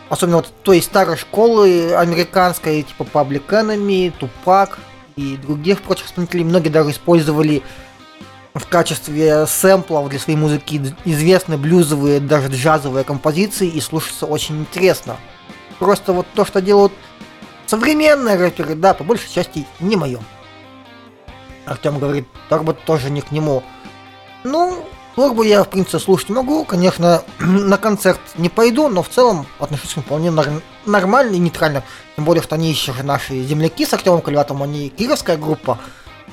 особенно 0.07 0.37
вот 0.37 0.51
той 0.63 0.81
старой 0.81 1.17
школы 1.17 1.93
американской, 1.93 2.83
типа 2.83 3.03
Public 3.03 3.47
Enemy, 3.49 4.13
Тупак 4.17 4.79
и 5.15 5.35
других 5.37 5.81
прочих 5.81 6.07
исполнителей. 6.07 6.45
Многие 6.45 6.69
даже 6.69 6.91
использовали 6.91 7.61
в 8.59 8.67
качестве 8.67 9.47
сэмплов 9.47 10.09
для 10.09 10.19
своей 10.19 10.37
музыки 10.37 10.93
известные 11.05 11.57
блюзовые, 11.57 12.19
даже 12.19 12.49
джазовые 12.49 13.03
композиции 13.03 13.67
и 13.67 13.79
слушаться 13.81 14.25
очень 14.25 14.59
интересно. 14.59 15.17
Просто 15.79 16.13
вот 16.13 16.27
то, 16.35 16.45
что 16.45 16.61
делают 16.61 16.93
современные 17.65 18.35
рэперы, 18.35 18.75
да, 18.75 18.93
по 18.93 19.03
большей 19.03 19.31
части 19.31 19.65
не 19.79 19.95
мое. 19.95 20.19
Артем 21.65 21.99
говорит, 21.99 22.27
Торбо 22.49 22.73
тоже 22.73 23.09
не 23.09 23.21
к 23.21 23.31
нему. 23.31 23.63
Ну, 24.43 24.83
Торбу 25.15 25.43
я, 25.43 25.63
в 25.63 25.69
принципе, 25.69 25.99
слушать 25.99 26.29
могу. 26.29 26.65
Конечно, 26.65 27.23
на 27.39 27.77
концерт 27.77 28.19
не 28.37 28.49
пойду, 28.49 28.89
но 28.89 29.03
в 29.03 29.09
целом 29.09 29.45
отношусь 29.59 29.93
к 29.93 29.99
вполне 29.99 30.31
нар- 30.31 30.61
нормально 30.85 31.35
и 31.35 31.39
нейтрально. 31.39 31.83
Тем 32.15 32.25
более, 32.25 32.43
что 32.43 32.55
они 32.55 32.69
еще 32.69 32.93
же 32.93 33.03
наши 33.03 33.41
земляки 33.43 33.85
с 33.85 33.93
Артемом 33.93 34.21
Кальватом, 34.21 34.63
они 34.63 34.89
кировская 34.89 35.37
группа. 35.37 35.77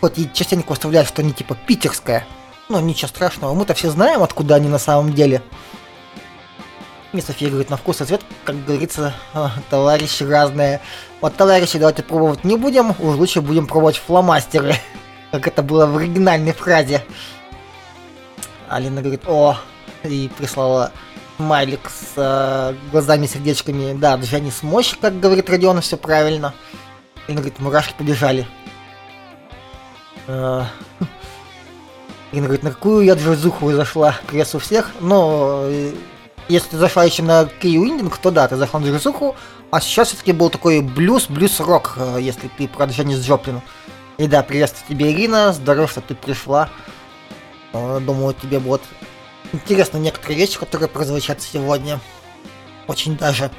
Хоть 0.01 0.19
и 0.19 0.31
частенько 0.33 0.71
выставляют, 0.71 1.09
что 1.09 1.23
они 1.23 1.33
типа 1.33 1.57
питерская. 1.67 2.27
Но 2.69 2.81
ничего 2.81 3.09
страшного, 3.09 3.55
мы-то 3.55 3.75
все 3.75 3.91
знаем, 3.91 4.23
откуда 4.23 4.57
они 4.57 4.69
на 4.69 4.79
самом 4.79 5.13
деле. 5.13 5.43
И 7.13 7.21
София 7.21 7.49
говорит, 7.49 7.71
на 7.71 7.77
вкус 7.77 8.01
и 8.01 8.05
цвет, 8.05 8.23
как 8.45 8.63
говорится, 8.65 9.15
а, 9.33 9.53
товарищи 9.71 10.25
разные. 10.25 10.81
Вот, 11.21 11.37
товарищи, 11.37 11.79
давайте 11.79 12.03
пробовать 12.03 12.45
не 12.45 12.57
будем, 12.57 12.91
уж 12.91 13.17
лучше 13.17 13.41
будем 13.41 13.67
пробовать 13.67 13.97
фломастеры. 13.97 14.75
Как 15.33 15.47
это 15.47 15.63
было 15.63 15.87
в 15.87 15.97
оригинальной 15.97 16.53
фразе. 16.53 17.03
Алина 18.69 19.01
говорит, 19.01 19.23
о, 19.27 19.57
и 20.03 20.31
прислала 20.37 20.93
смайлик 21.37 21.89
с 21.89 22.13
э, 22.17 22.75
глазами-сердечками. 22.91 23.95
Да, 23.95 24.17
Дженни 24.17 24.51
с 24.51 24.63
мощь, 24.63 24.97
как 25.01 25.21
говорит 25.21 25.49
Родион, 25.49 25.81
все 25.81 25.97
правильно. 25.97 26.55
Алина 27.27 27.41
говорит, 27.41 27.61
мурашки 27.61 27.95
побежали. 27.97 28.47
Э, 30.27 30.65
Ирина 32.33 32.47
говорит, 32.47 32.65
на 32.65 32.71
какую 32.73 33.05
я 33.05 33.15
джазуху 33.15 33.73
зашла? 33.73 34.17
Приветствую 34.27 34.61
всех. 34.61 34.91
Но 35.01 35.63
э, 35.65 35.95
если 36.49 36.71
ты 36.71 36.77
зашла 36.79 37.05
еще 37.05 37.23
на 37.23 37.47
Кей 37.47 37.79
Уиндинг, 37.79 38.17
то 38.19 38.31
да, 38.31 38.49
ты 38.49 38.57
зашла 38.57 38.81
на 38.81 38.87
джазуху. 38.87 39.37
А 39.71 39.81
сейчас 39.81 40.09
все-таки 40.09 40.33
был 40.33 40.51
такой 40.51 40.81
блюз, 40.81 41.27
блюз-рок, 41.29 41.95
э, 41.97 42.19
если 42.21 42.49
ты 42.49 42.69
про 42.69 42.87
Дженнис 42.87 43.25
Джоплин. 43.25 43.61
И 44.19 44.27
да, 44.27 44.43
приветствую 44.43 44.89
тебе, 44.89 45.13
Ирина, 45.13 45.53
здорово, 45.53 45.87
что 45.89 46.01
ты 46.01 46.15
пришла. 46.15 46.71
Думаю, 47.73 48.33
тебе 48.33 48.59
будут 48.59 48.81
интересны 49.53 49.99
некоторые 49.99 50.39
вещи, 50.39 50.59
которые 50.59 50.89
прозвучат 50.89 51.43
сегодня. 51.43 52.01
Очень 52.87 53.19
даже. 53.19 53.51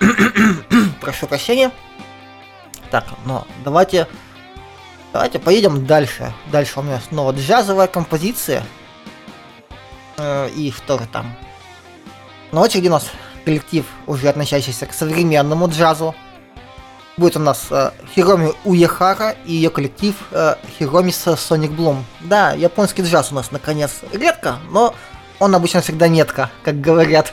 Прошу 1.00 1.26
прощения. 1.26 1.72
Так, 2.90 3.04
но 3.24 3.46
давайте... 3.64 4.06
Давайте 5.16 5.38
поедем 5.38 5.86
дальше. 5.86 6.30
Дальше 6.52 6.78
у 6.78 6.82
меня 6.82 7.00
снова 7.00 7.32
джазовая 7.32 7.86
композиция. 7.86 8.62
Э, 10.18 10.50
и 10.50 10.70
что 10.70 10.98
же 10.98 11.06
там? 11.10 11.34
На 12.52 12.60
очереди 12.60 12.88
у 12.88 12.90
нас 12.90 13.06
коллектив, 13.46 13.86
уже 14.06 14.28
относящийся 14.28 14.84
к 14.84 14.92
современному 14.92 15.68
джазу. 15.68 16.14
Будет 17.16 17.38
у 17.38 17.40
нас 17.40 17.68
э, 17.70 17.92
Хироми 18.14 18.52
Уехара 18.64 19.34
и 19.46 19.54
ее 19.54 19.70
коллектив 19.70 20.14
э, 20.32 20.56
Хироми 20.78 21.12
Соник 21.12 21.70
Блум. 21.70 22.04
Да, 22.20 22.52
японский 22.52 23.00
джаз 23.00 23.32
у 23.32 23.36
нас 23.36 23.50
наконец 23.50 24.00
редко, 24.12 24.58
но 24.68 24.94
он 25.38 25.54
обычно 25.54 25.80
всегда 25.80 26.08
метко, 26.08 26.50
как 26.62 26.78
говорят. 26.82 27.32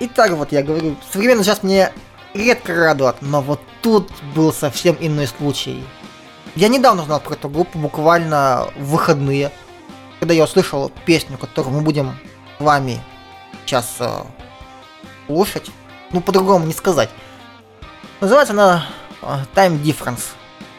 Итак, 0.00 0.32
вот 0.32 0.52
я 0.52 0.62
говорю, 0.62 0.96
современный 1.10 1.44
джаз 1.44 1.62
мне 1.62 1.92
редко 2.36 2.74
радует, 2.74 3.16
но 3.20 3.40
вот 3.40 3.60
тут 3.82 4.10
был 4.34 4.52
совсем 4.52 4.96
иной 5.00 5.26
случай. 5.26 5.84
Я 6.54 6.68
недавно 6.68 7.02
узнал 7.02 7.20
про 7.20 7.34
эту 7.34 7.48
группу, 7.48 7.78
буквально 7.78 8.68
в 8.76 8.90
выходные, 8.90 9.52
когда 10.20 10.34
я 10.34 10.44
услышал 10.44 10.90
песню, 11.04 11.38
которую 11.38 11.74
мы 11.74 11.80
будем 11.82 12.18
с 12.58 12.62
вами 12.62 13.00
сейчас 13.64 13.96
э, 13.98 14.22
слушать. 15.26 15.70
Ну, 16.12 16.20
по-другому 16.20 16.66
не 16.66 16.72
сказать. 16.72 17.10
Называется 18.20 18.54
она 18.54 18.86
э, 19.22 19.26
Time 19.54 19.82
Difference. 19.82 20.22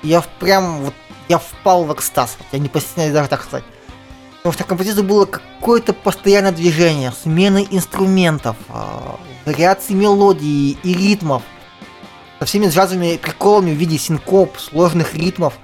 Я 0.02 0.24
прям 0.39 0.82
вот 0.82 0.93
я 1.28 1.38
впал 1.38 1.84
в 1.84 1.93
экстаз. 1.93 2.38
Я 2.52 2.60
не 2.60 2.70
постесняюсь 2.70 3.13
даже 3.13 3.30
так 3.30 3.43
сказать. 3.43 3.63
Потому 4.48 4.60
что 4.60 4.64
в 4.64 4.68
композиции 4.68 5.02
было 5.02 5.26
какое-то 5.26 5.92
постоянное 5.92 6.54
движение, 6.54 7.12
смены 7.12 7.68
инструментов, 7.70 8.56
а, 8.70 9.20
вариации 9.44 9.94
мелодии 9.94 10.78
и 10.84 10.94
ритмов. 10.94 11.44
Со 12.40 12.46
всеми 12.46 12.68
джазовыми 12.68 13.18
приколами 13.18 13.72
в 13.72 13.74
виде 13.74 13.98
синкоп, 13.98 14.58
сложных 14.58 15.16
ритмов. 15.16 15.56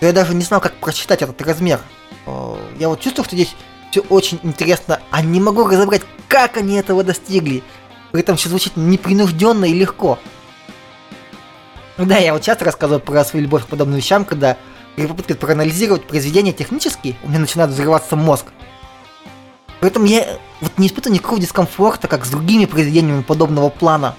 Я 0.00 0.12
даже 0.12 0.34
не 0.34 0.42
знал, 0.42 0.60
как 0.60 0.74
прочитать 0.74 1.22
этот 1.22 1.40
размер. 1.42 1.78
А, 2.26 2.58
я 2.76 2.88
вот 2.88 3.00
чувствую, 3.00 3.24
что 3.24 3.36
здесь 3.36 3.54
все 3.92 4.00
очень 4.00 4.40
интересно, 4.42 4.98
а 5.12 5.22
не 5.22 5.38
могу 5.38 5.68
разобрать, 5.68 6.02
как 6.26 6.56
они 6.56 6.74
этого 6.74 7.04
достигли. 7.04 7.62
При 8.10 8.20
этом 8.20 8.36
все 8.36 8.48
звучит 8.48 8.76
непринужденно 8.76 9.64
и 9.64 9.74
легко. 9.74 10.18
Да, 11.98 12.16
я 12.16 12.32
вот 12.32 12.42
часто 12.42 12.64
рассказываю 12.64 13.00
про 13.00 13.24
свою 13.24 13.44
любовь 13.44 13.62
к 13.62 13.68
подобным 13.68 13.98
вещам, 13.98 14.24
когда 14.24 14.56
при 14.96 15.06
попытке 15.06 15.34
проанализировать 15.34 16.06
произведение 16.06 16.52
технически, 16.52 17.16
у 17.22 17.28
меня 17.28 17.40
начинает 17.40 17.70
взрываться 17.70 18.16
мозг. 18.16 18.46
Поэтому 19.80 20.06
я 20.06 20.38
вот 20.60 20.78
не 20.78 20.86
испытываю 20.86 21.14
никакого 21.14 21.40
дискомфорта, 21.40 22.08
как 22.08 22.24
с 22.24 22.30
другими 22.30 22.64
произведениями 22.64 23.22
подобного 23.22 23.68
плана. 23.68 24.14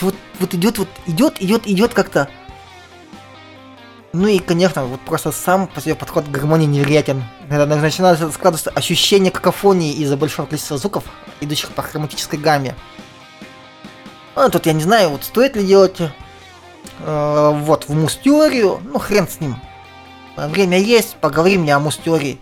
Вот, 0.00 0.14
вот 0.40 0.54
идет, 0.54 0.78
вот 0.78 0.88
идет, 1.06 1.40
идет, 1.40 1.66
идет 1.66 1.94
как-то. 1.94 2.28
Ну 4.12 4.28
и, 4.28 4.38
конечно, 4.38 4.84
вот 4.84 5.00
просто 5.00 5.32
сам 5.32 5.66
по 5.66 5.80
себе 5.80 5.94
подход 5.94 6.24
к 6.24 6.28
гармонии 6.28 6.66
невероятен. 6.66 7.22
Когда 7.48 7.76
начинает 7.76 8.18
складываться 8.32 8.70
ощущение 8.70 9.30
какофонии 9.30 9.92
из-за 9.92 10.16
большого 10.16 10.46
количества 10.46 10.78
звуков, 10.78 11.04
идущих 11.40 11.70
по 11.70 11.82
хроматической 11.82 12.38
гамме. 12.38 12.74
Ну, 14.36 14.50
тут 14.50 14.66
я 14.66 14.72
не 14.72 14.82
знаю, 14.82 15.10
вот 15.10 15.24
стоит 15.24 15.54
ли 15.56 15.64
делать 15.64 16.00
э, 16.00 17.50
вот 17.54 17.88
в 17.88 17.94
мус-теорию, 17.94 18.80
ну 18.84 18.98
хрен 18.98 19.28
с 19.28 19.40
ним. 19.40 19.56
Время 20.36 20.78
есть, 20.78 21.16
поговорим 21.16 21.62
мне 21.62 21.74
о 21.74 21.78
мус-теории. 21.78 22.40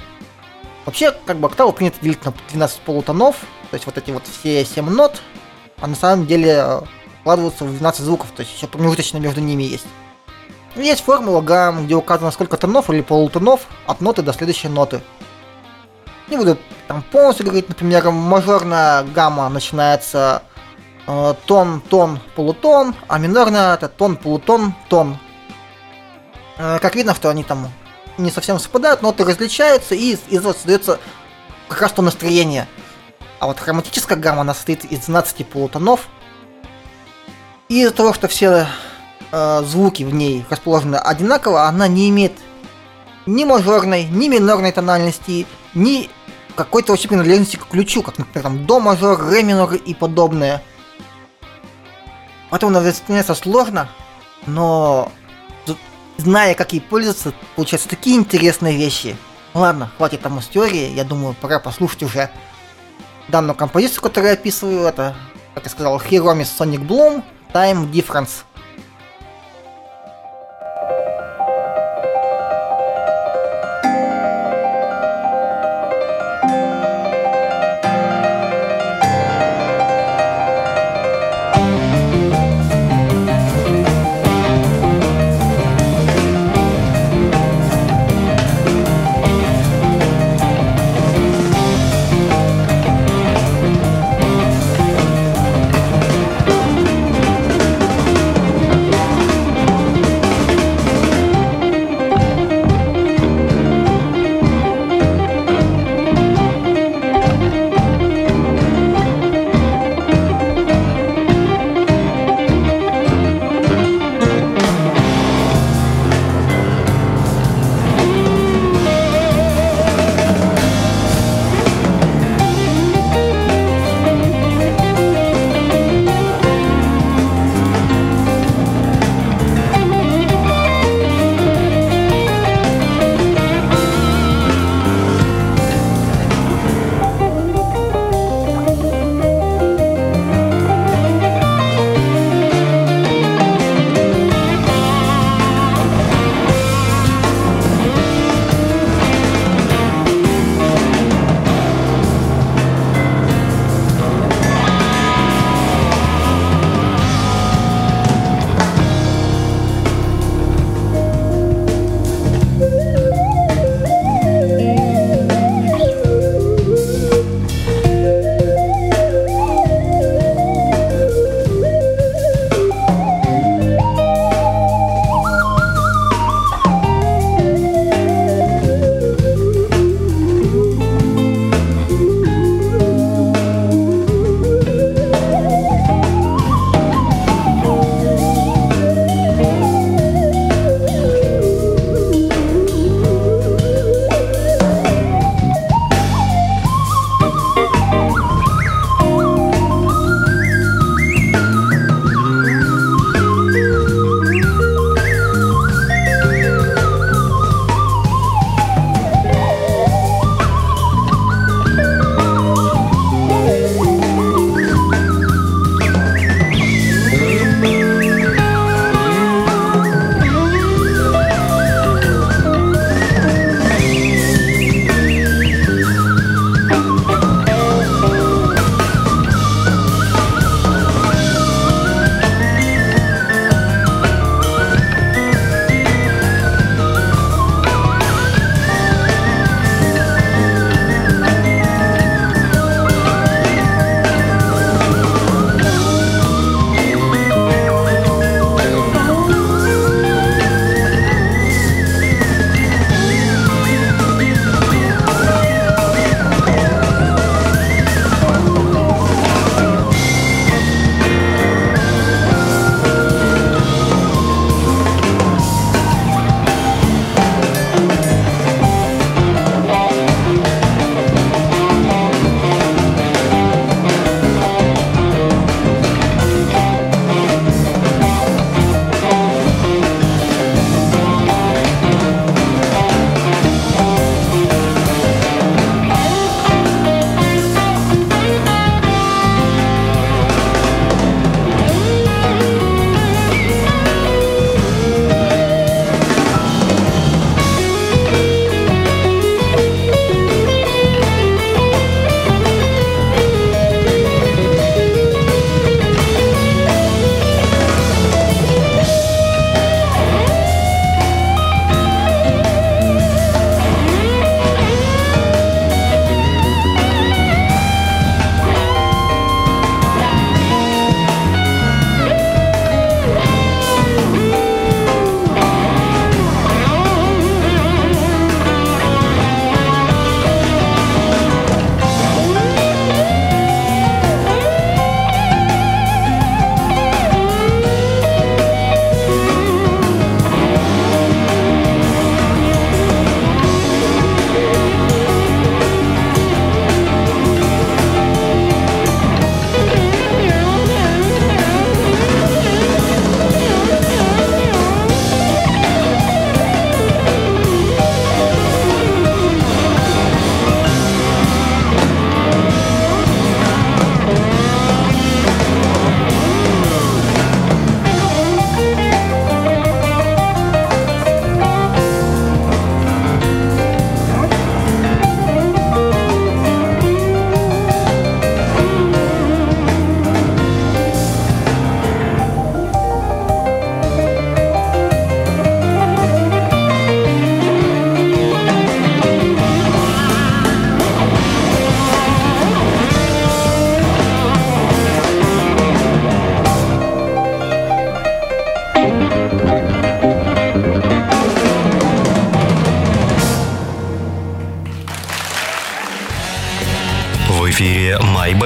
Вообще, 0.84 1.12
как 1.12 1.38
бы 1.38 1.46
октаву 1.46 1.72
принято 1.72 1.98
делить 2.00 2.24
на 2.24 2.32
12 2.50 2.80
полутонов, 2.80 3.36
то 3.70 3.74
есть 3.74 3.86
вот 3.86 3.96
эти 3.98 4.10
вот 4.10 4.24
все 4.26 4.64
7 4.64 4.88
нот, 4.90 5.20
а 5.80 5.86
на 5.86 5.94
самом 5.94 6.26
деле 6.26 6.80
вкладываются 7.20 7.64
в 7.64 7.70
12 7.70 8.00
звуков, 8.00 8.28
то 8.34 8.40
есть 8.40 8.54
еще 8.54 8.66
промежуточно 8.66 9.18
между 9.18 9.40
ними 9.40 9.62
есть. 9.62 9.86
Есть 10.74 11.04
формула 11.04 11.42
гамм, 11.42 11.84
где 11.84 11.94
указано 11.94 12.30
сколько 12.30 12.56
тонов 12.56 12.88
или 12.90 13.02
полутонов 13.02 13.66
от 13.86 14.00
ноты 14.00 14.22
до 14.22 14.32
следующей 14.32 14.68
ноты. 14.68 15.02
Не 16.28 16.36
буду 16.38 16.56
там 16.88 17.02
полностью 17.02 17.44
говорить, 17.44 17.68
например, 17.68 18.10
мажорная 18.10 19.02
гамма 19.02 19.48
начинается 19.50 20.42
э, 21.06 21.34
тон, 21.46 21.82
тон, 21.82 22.20
полутон, 22.34 22.94
а 23.06 23.18
минорная 23.18 23.74
это 23.74 23.88
тон, 23.88 24.16
полутон, 24.16 24.74
тон. 24.88 25.18
Э, 26.56 26.78
как 26.80 26.96
видно, 26.96 27.14
что 27.14 27.28
они 27.28 27.44
там 27.44 27.68
не 28.18 28.30
совсем 28.30 28.58
совпадают, 28.58 29.02
ноты 29.02 29.24
различаются, 29.24 29.94
и 29.94 30.12
из 30.12 30.40
этого 30.40 30.52
создается 30.52 30.98
как 31.68 31.80
раз 31.80 31.92
то 31.92 32.02
настроение. 32.02 32.68
А 33.40 33.46
вот 33.46 33.58
хроматическая 33.58 34.16
гамма, 34.16 34.42
она 34.42 34.54
состоит 34.54 34.84
из 34.84 35.00
12 35.06 35.46
полутонов. 35.46 36.08
И 37.68 37.82
из-за 37.82 37.92
того, 37.92 38.12
что 38.12 38.28
все 38.28 38.66
э, 39.32 39.62
звуки 39.64 40.02
в 40.04 40.14
ней 40.14 40.44
расположены 40.48 40.96
одинаково, 40.96 41.66
она 41.66 41.88
не 41.88 42.08
имеет 42.10 42.32
ни 43.26 43.44
мажорной, 43.44 44.04
ни 44.04 44.28
минорной 44.28 44.72
тональности, 44.72 45.46
ни 45.74 46.10
какой-то 46.54 46.92
вообще 46.92 47.08
принадлежности 47.08 47.56
к 47.56 47.66
ключу, 47.66 48.02
как, 48.02 48.18
например, 48.18 48.42
там, 48.42 48.66
до 48.66 48.78
мажор, 48.78 49.26
ре 49.28 49.42
минор 49.42 49.74
и 49.74 49.94
подобное. 49.94 50.62
Поэтому 52.50 52.76
она 52.76 52.86
воспринимается 52.86 53.34
сложно, 53.34 53.88
но 54.46 55.10
зная, 56.22 56.54
как 56.54 56.72
ей 56.72 56.80
пользоваться, 56.80 57.34
получаются 57.56 57.88
такие 57.88 58.16
интересные 58.16 58.76
вещи. 58.76 59.16
Ладно, 59.54 59.90
хватит 59.96 60.22
там 60.22 60.40
с 60.40 60.46
теории, 60.46 60.94
я 60.94 61.04
думаю, 61.04 61.34
пора 61.38 61.58
послушать 61.58 62.02
уже 62.04 62.30
данную 63.28 63.54
композицию, 63.54 64.02
которую 64.02 64.28
я 64.28 64.34
описываю. 64.34 64.86
Это, 64.86 65.14
как 65.54 65.64
я 65.64 65.70
сказал, 65.70 65.98
Hiromis 65.98 66.48
Sonic 66.58 66.86
Bloom, 66.86 67.22
Time 67.52 67.90
Difference. 67.90 68.44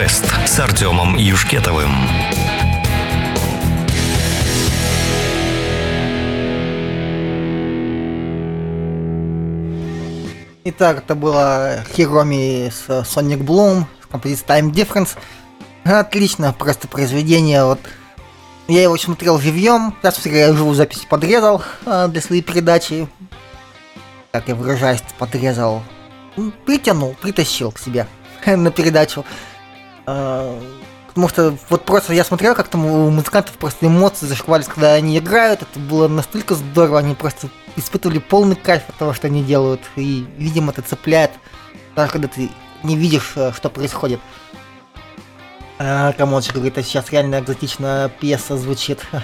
Best 0.07 0.47
с 0.47 0.61
Артемом 0.61 1.17
Юшкетовым. 1.17 1.91
Итак, 10.63 10.99
это 10.99 11.17
было 11.17 11.85
Хироми 11.93 12.71
с 12.71 12.89
Sonic 12.89 13.39
Bloom, 13.39 13.87
с 14.01 14.07
композицией 14.07 14.49
Time 14.49 14.71
Difference. 14.71 15.17
Отлично, 15.83 16.53
просто 16.53 16.87
произведение. 16.87 17.65
Вот 17.65 17.81
я 18.69 18.85
его 18.85 18.97
смотрел 18.97 19.41
живьем, 19.41 19.97
сейчас 20.03 20.25
я 20.27 20.53
живую 20.53 20.77
запись 20.77 21.05
подрезал 21.11 21.63
а, 21.85 22.07
для 22.07 22.21
своей 22.21 22.43
передачи. 22.43 23.09
Как 24.31 24.47
я 24.47 24.55
выражаюсь, 24.55 25.03
подрезал. 25.19 25.83
Притянул, 26.65 27.17
притащил 27.21 27.73
к 27.73 27.81
себе 27.81 28.07
на 28.47 28.71
передачу. 28.71 29.25
А, 30.07 30.59
потому 31.09 31.29
что 31.29 31.57
вот 31.69 31.85
просто 31.85 32.15
я 32.15 32.25
смотрел, 32.25 32.55
как 32.55 32.69
там 32.69 32.87
у 32.87 33.11
музыкантов 33.11 33.55
просто 33.55 33.87
эмоции 33.87 34.27
зашквались, 34.27 34.67
когда 34.67 34.95
они 34.95 35.19
играют. 35.19 35.63
Это 35.63 35.79
было 35.79 36.09
настолько 36.09 36.55
здорово, 36.55 37.01
они 37.01 37.15
просто 37.15 37.49
испытывали 37.77 38.19
полный 38.19 38.57
кайф 38.57 38.83
от 38.89 38.97
того, 38.97 39.13
что 39.13 39.27
они 39.27 39.43
делают. 39.43 39.81
И, 39.97 40.27
видимо, 40.39 40.73
это 40.73 40.83
цепляет, 40.83 41.33
даже 41.95 42.13
когда 42.13 42.29
ты 42.29 42.51
не 42.83 42.97
видишь, 42.97 43.33
э, 43.37 43.53
что 43.55 43.69
происходит. 43.69 44.21
А, 45.79 46.13
Камончик 46.13 46.55
говорит, 46.55 46.79
это 46.79 46.87
сейчас 46.87 47.11
реально 47.11 47.41
экзотичная 47.41 48.09
пьеса 48.09 48.57
звучит. 48.57 49.01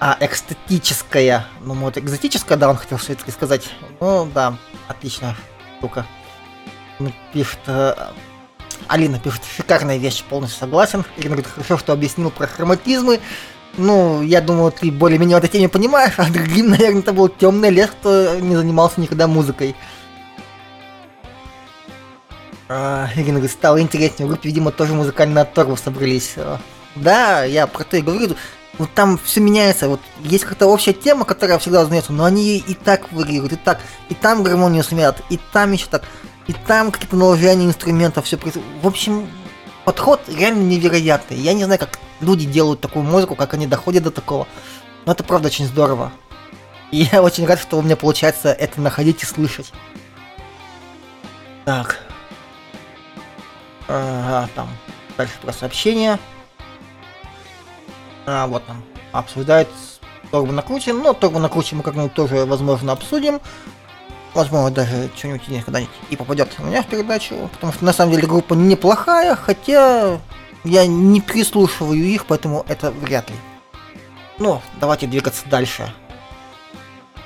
А, 0.00 0.16
экстатическая. 0.20 1.46
Ну, 1.60 1.74
вот 1.74 1.98
экзотическая, 1.98 2.56
да, 2.56 2.70
он 2.70 2.76
хотел 2.76 2.98
все-таки 2.98 3.32
сказать. 3.32 3.68
Ну, 3.98 4.30
да, 4.32 4.56
отличная 4.86 5.34
штука. 5.78 6.06
Пишет, 7.32 7.58
э, 7.66 7.94
Алина 8.86 9.18
пишет, 9.18 9.42
шикарная 9.56 9.98
вещь, 9.98 10.22
полностью 10.24 10.60
согласен. 10.60 11.04
Ирина 11.16 11.36
говорит, 11.36 11.52
хорошо, 11.52 11.78
что 11.78 11.92
объяснил 11.92 12.30
про 12.30 12.46
хроматизмы. 12.46 13.20
Ну, 13.76 14.22
я 14.22 14.40
думаю, 14.40 14.72
ты 14.72 14.90
более-менее 14.90 15.36
в 15.36 15.44
этой 15.44 15.50
теме 15.50 15.68
понимаешь, 15.68 16.14
а 16.16 16.30
другим, 16.30 16.70
наверное, 16.70 17.00
это 17.00 17.12
был 17.12 17.28
темный 17.28 17.70
лес, 17.70 17.90
кто 17.90 18.36
не 18.36 18.56
занимался 18.56 19.00
никогда 19.00 19.28
музыкой. 19.28 19.76
А, 22.68 23.08
Ирина 23.14 23.38
говорит, 23.38 23.50
стало 23.50 23.80
интереснее, 23.80 24.26
в 24.26 24.30
группе, 24.30 24.48
видимо, 24.48 24.70
тоже 24.70 24.94
музыкальные 24.94 25.42
оторвы 25.42 25.76
собрались. 25.76 26.34
А, 26.36 26.58
да, 26.96 27.44
я 27.44 27.66
про 27.66 27.84
то 27.84 27.96
и 27.96 28.02
говорю, 28.02 28.36
вот 28.78 28.92
там 28.94 29.18
все 29.18 29.40
меняется, 29.40 29.88
вот 29.88 30.00
есть 30.20 30.44
какая-то 30.44 30.66
общая 30.66 30.92
тема, 30.92 31.24
которая 31.24 31.58
всегда 31.58 31.82
узнается, 31.82 32.12
но 32.12 32.24
они 32.24 32.58
и 32.58 32.74
так 32.74 33.12
варьируют, 33.12 33.54
и 33.54 33.56
так, 33.56 33.80
и 34.08 34.14
там 34.14 34.42
гармонию 34.42 34.84
сумеют, 34.84 35.16
и 35.30 35.38
там 35.52 35.72
еще 35.72 35.86
так, 35.90 36.04
и 36.48 36.54
там 36.54 36.90
какие-то 36.90 37.14
наложения 37.14 37.66
инструментов, 37.66 38.24
все 38.24 38.38
происходит. 38.38 38.66
В 38.82 38.86
общем, 38.86 39.28
подход 39.84 40.20
реально 40.28 40.62
невероятный. 40.62 41.36
Я 41.36 41.52
не 41.52 41.64
знаю, 41.64 41.78
как 41.78 42.00
люди 42.20 42.46
делают 42.46 42.80
такую 42.80 43.04
музыку, 43.04 43.36
как 43.36 43.52
они 43.54 43.66
доходят 43.66 44.02
до 44.02 44.10
такого. 44.10 44.48
Но 45.04 45.12
это 45.12 45.22
правда 45.22 45.48
очень 45.48 45.66
здорово. 45.66 46.10
И 46.90 47.06
я 47.12 47.22
очень 47.22 47.46
рад, 47.46 47.60
что 47.60 47.78
у 47.78 47.82
меня 47.82 47.96
получается 47.96 48.50
это 48.50 48.80
находить 48.80 49.22
и 49.22 49.26
слышать. 49.26 49.72
Так. 51.66 52.02
Ага, 53.86 54.48
там. 54.54 54.68
Дальше 55.18 55.34
про 55.42 55.52
сообщения. 55.52 56.18
А, 58.24 58.46
вот 58.46 58.64
там. 58.64 58.82
Обсуждает 59.12 59.68
Торбо 60.30 60.52
накручен. 60.52 60.98
Но 60.98 61.12
Торбо 61.12 61.40
накручен 61.40 61.76
мы 61.76 61.82
как-нибудь 61.82 62.14
тоже, 62.14 62.46
возможно, 62.46 62.92
обсудим. 62.92 63.38
Возможно, 64.34 64.70
даже 64.70 65.10
что-нибудь 65.16 65.48
не 65.48 65.62
когда-нибудь 65.62 65.94
и 66.10 66.16
попадет 66.16 66.48
у 66.58 66.62
меня 66.62 66.82
в 66.82 66.86
передачу. 66.86 67.34
Потому 67.54 67.72
что 67.72 67.84
на 67.84 67.92
самом 67.92 68.12
деле 68.12 68.26
группа 68.26 68.54
неплохая, 68.54 69.34
хотя 69.34 70.18
я 70.64 70.86
не 70.86 71.20
прислушиваю 71.20 72.04
их, 72.04 72.26
поэтому 72.26 72.64
это 72.68 72.90
вряд 72.90 73.30
ли. 73.30 73.36
Ну, 74.38 74.60
давайте 74.80 75.06
двигаться 75.06 75.42
дальше. 75.48 75.92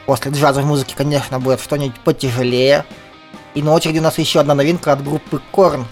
После 0.06 0.32
джазовой 0.32 0.66
музыки, 0.66 0.94
конечно, 0.96 1.38
будет 1.38 1.60
что-нибудь 1.60 1.98
потяжелее. 2.00 2.84
И 3.54 3.62
на 3.62 3.72
очереди 3.72 3.98
у 3.98 4.02
нас 4.02 4.18
еще 4.18 4.40
одна 4.40 4.54
новинка 4.54 4.92
от 4.92 5.04
группы 5.04 5.40
Корн. 5.50 5.86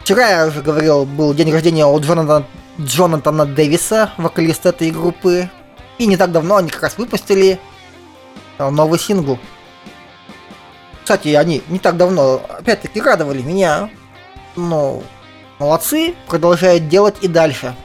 Вчера 0.00 0.28
я 0.28 0.46
уже 0.46 0.60
говорил, 0.60 1.04
был 1.06 1.32
день 1.34 1.50
рождения 1.50 1.86
у 1.86 1.98
Джонатана, 1.98 2.46
Джонатана 2.78 3.46
Дэвиса, 3.46 4.12
вокалиста 4.18 4.68
этой 4.68 4.90
группы. 4.90 5.50
И 5.98 6.06
не 6.06 6.16
так 6.16 6.30
давно 6.32 6.56
они 6.56 6.68
как 6.68 6.82
раз 6.82 6.98
выпустили 6.98 7.58
новый 8.58 8.98
сингл. 8.98 9.38
Кстати, 11.06 11.28
они 11.34 11.62
не 11.68 11.78
так 11.78 11.96
давно, 11.96 12.42
опять-таки, 12.58 13.00
радовали 13.00 13.40
меня. 13.40 13.90
Но 14.56 15.04
молодцы, 15.60 16.16
продолжают 16.26 16.88
делать 16.88 17.14
и 17.20 17.28
дальше. 17.28 17.76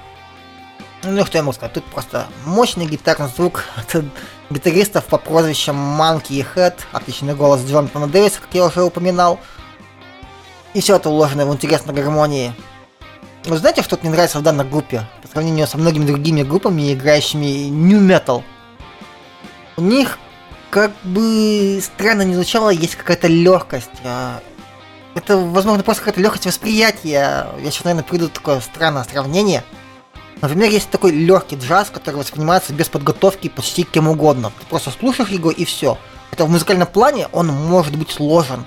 Ну, 1.03 1.23
что 1.23 1.37
я 1.37 1.43
могу 1.43 1.53
сказать, 1.53 1.73
тут 1.73 1.85
просто 1.85 2.25
мощный 2.45 2.87
гитарный 2.87 3.27
звук 3.27 3.65
от 3.75 4.03
гитаристов 4.49 5.05
по 5.05 5.19
прозвищам 5.19 6.01
и 6.29 6.41
Хэт, 6.41 6.87
отличный 6.93 7.35
голос 7.35 7.61
Джонатана 7.63 8.07
Дэвиса, 8.07 8.41
как 8.41 8.49
я 8.53 8.65
уже 8.65 8.81
упоминал. 8.81 9.39
И 10.73 10.81
все 10.81 10.95
это 10.95 11.11
уложено 11.11 11.45
в 11.45 11.53
интересной 11.53 11.93
гармонии. 11.93 12.55
Вы 13.45 13.55
знаете, 13.59 13.83
что 13.83 13.99
мне 14.01 14.09
нравится 14.09 14.39
в 14.39 14.41
данной 14.41 14.65
группе? 14.65 15.05
По 15.21 15.27
сравнению 15.27 15.67
со 15.67 15.77
многими 15.77 16.07
другими 16.07 16.41
группами, 16.41 16.91
играющими 16.91 17.69
New 17.69 18.01
Metal. 18.01 18.41
У 19.77 19.81
них, 19.81 20.17
как 20.71 20.93
бы 21.03 21.79
странно 21.83 22.23
не 22.23 22.33
звучало, 22.33 22.69
есть 22.69 22.95
какая-то 22.95 23.27
легкость. 23.27 23.91
А, 24.05 24.39
это, 25.13 25.37
возможно, 25.37 25.83
просто 25.83 26.03
какая-то 26.03 26.21
легкость 26.21 26.47
восприятия. 26.47 27.47
Я 27.61 27.71
сейчас, 27.71 27.83
наверное, 27.83 28.07
приду 28.07 28.29
такое 28.29 28.61
странное 28.61 29.03
сравнение. 29.03 29.63
Например, 30.41 30.71
есть 30.71 30.89
такой 30.89 31.11
легкий 31.11 31.57
джаз, 31.57 31.89
который 31.91 32.15
воспринимается 32.15 32.73
без 32.73 32.87
подготовки 32.87 33.49
почти 33.49 33.83
кем 33.83 34.07
угодно. 34.07 34.51
Ты 34.59 34.65
просто 34.67 34.91
слушаешь 34.91 35.29
его 35.29 35.51
и 35.51 35.65
все. 35.65 35.97
Это 36.31 36.45
в 36.45 36.49
музыкальном 36.49 36.87
плане 36.87 37.27
он 37.33 37.47
может 37.47 37.95
быть 37.97 38.09
сложен. 38.09 38.65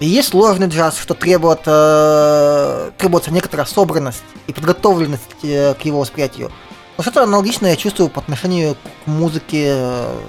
И 0.00 0.06
есть 0.06 0.30
сложный 0.30 0.66
джаз, 0.66 0.98
что 0.98 1.14
требует, 1.14 1.60
э, 1.64 2.90
требуется 2.98 3.32
некоторая 3.32 3.66
собранность 3.66 4.22
и 4.48 4.52
подготовленность 4.52 5.44
э, 5.44 5.74
к 5.74 5.82
его 5.82 6.00
восприятию. 6.00 6.50
Но 6.96 7.02
что-то 7.02 7.22
аналогичное 7.22 7.70
я 7.70 7.76
чувствую 7.76 8.10
по 8.10 8.20
отношению 8.20 8.74
к 8.74 9.06
музыке 9.06 9.74
э, 9.76 10.20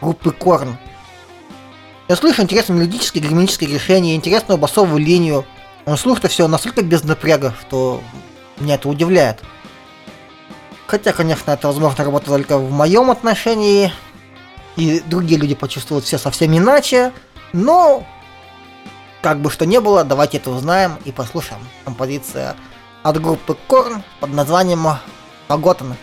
группы 0.00 0.30
Корн. 0.30 0.76
Я 2.08 2.16
слышу 2.16 2.42
интересные 2.42 2.78
мелодические 2.78 3.22
гармонические 3.22 3.72
решения, 3.72 4.16
интересную 4.16 4.58
басовую 4.58 4.98
линию. 5.00 5.44
Он 5.86 5.96
слушает 5.96 6.32
все 6.32 6.48
настолько 6.48 6.82
без 6.82 7.04
напряга, 7.04 7.54
что 7.60 8.02
меня 8.58 8.74
это 8.74 8.88
удивляет. 8.88 9.40
Хотя, 10.86 11.12
конечно, 11.12 11.52
это, 11.52 11.68
возможно, 11.68 12.04
работает 12.04 12.30
только 12.30 12.58
в 12.58 12.70
моем 12.72 13.10
отношении, 13.10 13.92
и 14.76 15.00
другие 15.06 15.40
люди 15.40 15.54
почувствуют 15.54 16.04
все 16.04 16.18
совсем 16.18 16.56
иначе, 16.56 17.12
но 17.52 18.04
как 19.22 19.40
бы 19.40 19.50
что 19.50 19.66
ни 19.66 19.78
было, 19.78 20.02
давайте 20.02 20.38
это 20.38 20.50
узнаем 20.50 20.96
и 21.04 21.12
послушаем. 21.12 21.60
Композиция 21.84 22.56
от 23.02 23.20
группы 23.20 23.56
Корн 23.68 24.02
под 24.18 24.30
названием 24.30 24.84
Поготаны. 25.46 25.96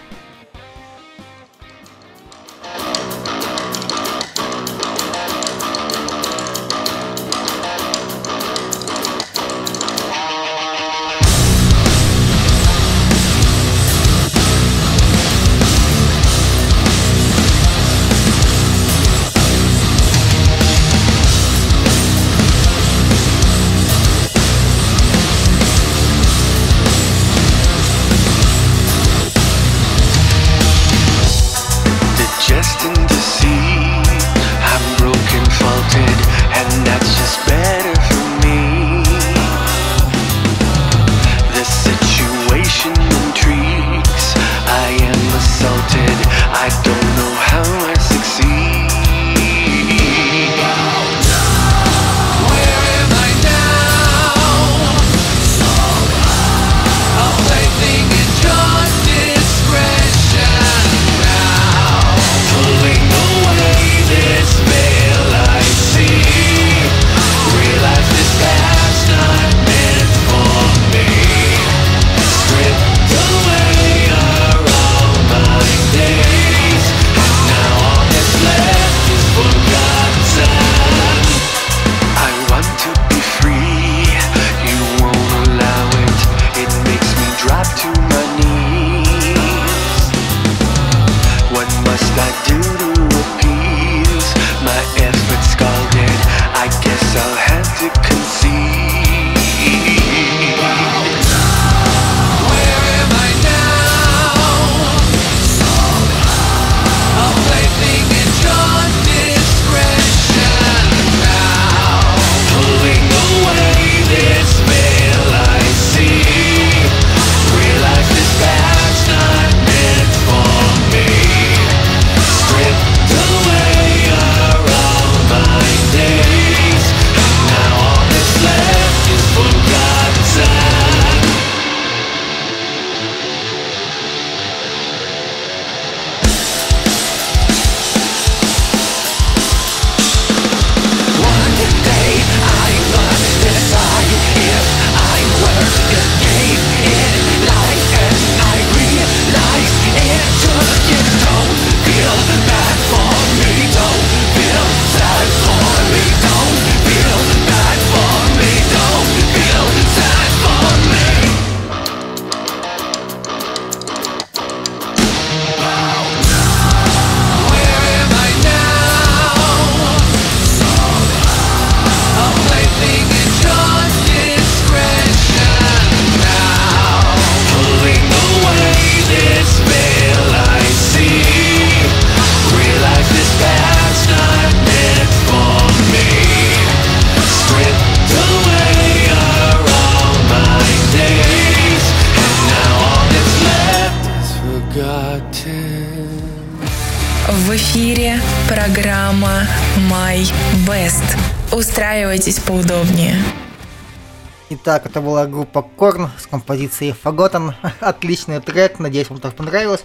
Итак, 204.50 204.86
это 204.86 205.02
была 205.02 205.26
группа 205.26 205.62
Корн 205.62 206.10
с 206.18 206.26
композицией 206.26 206.94
Фаготон. 206.94 207.54
Отличный 207.82 208.40
трек, 208.40 208.80
надеюсь, 208.80 209.10
вам 209.10 209.20
тоже 209.20 209.36
понравилось. 209.36 209.84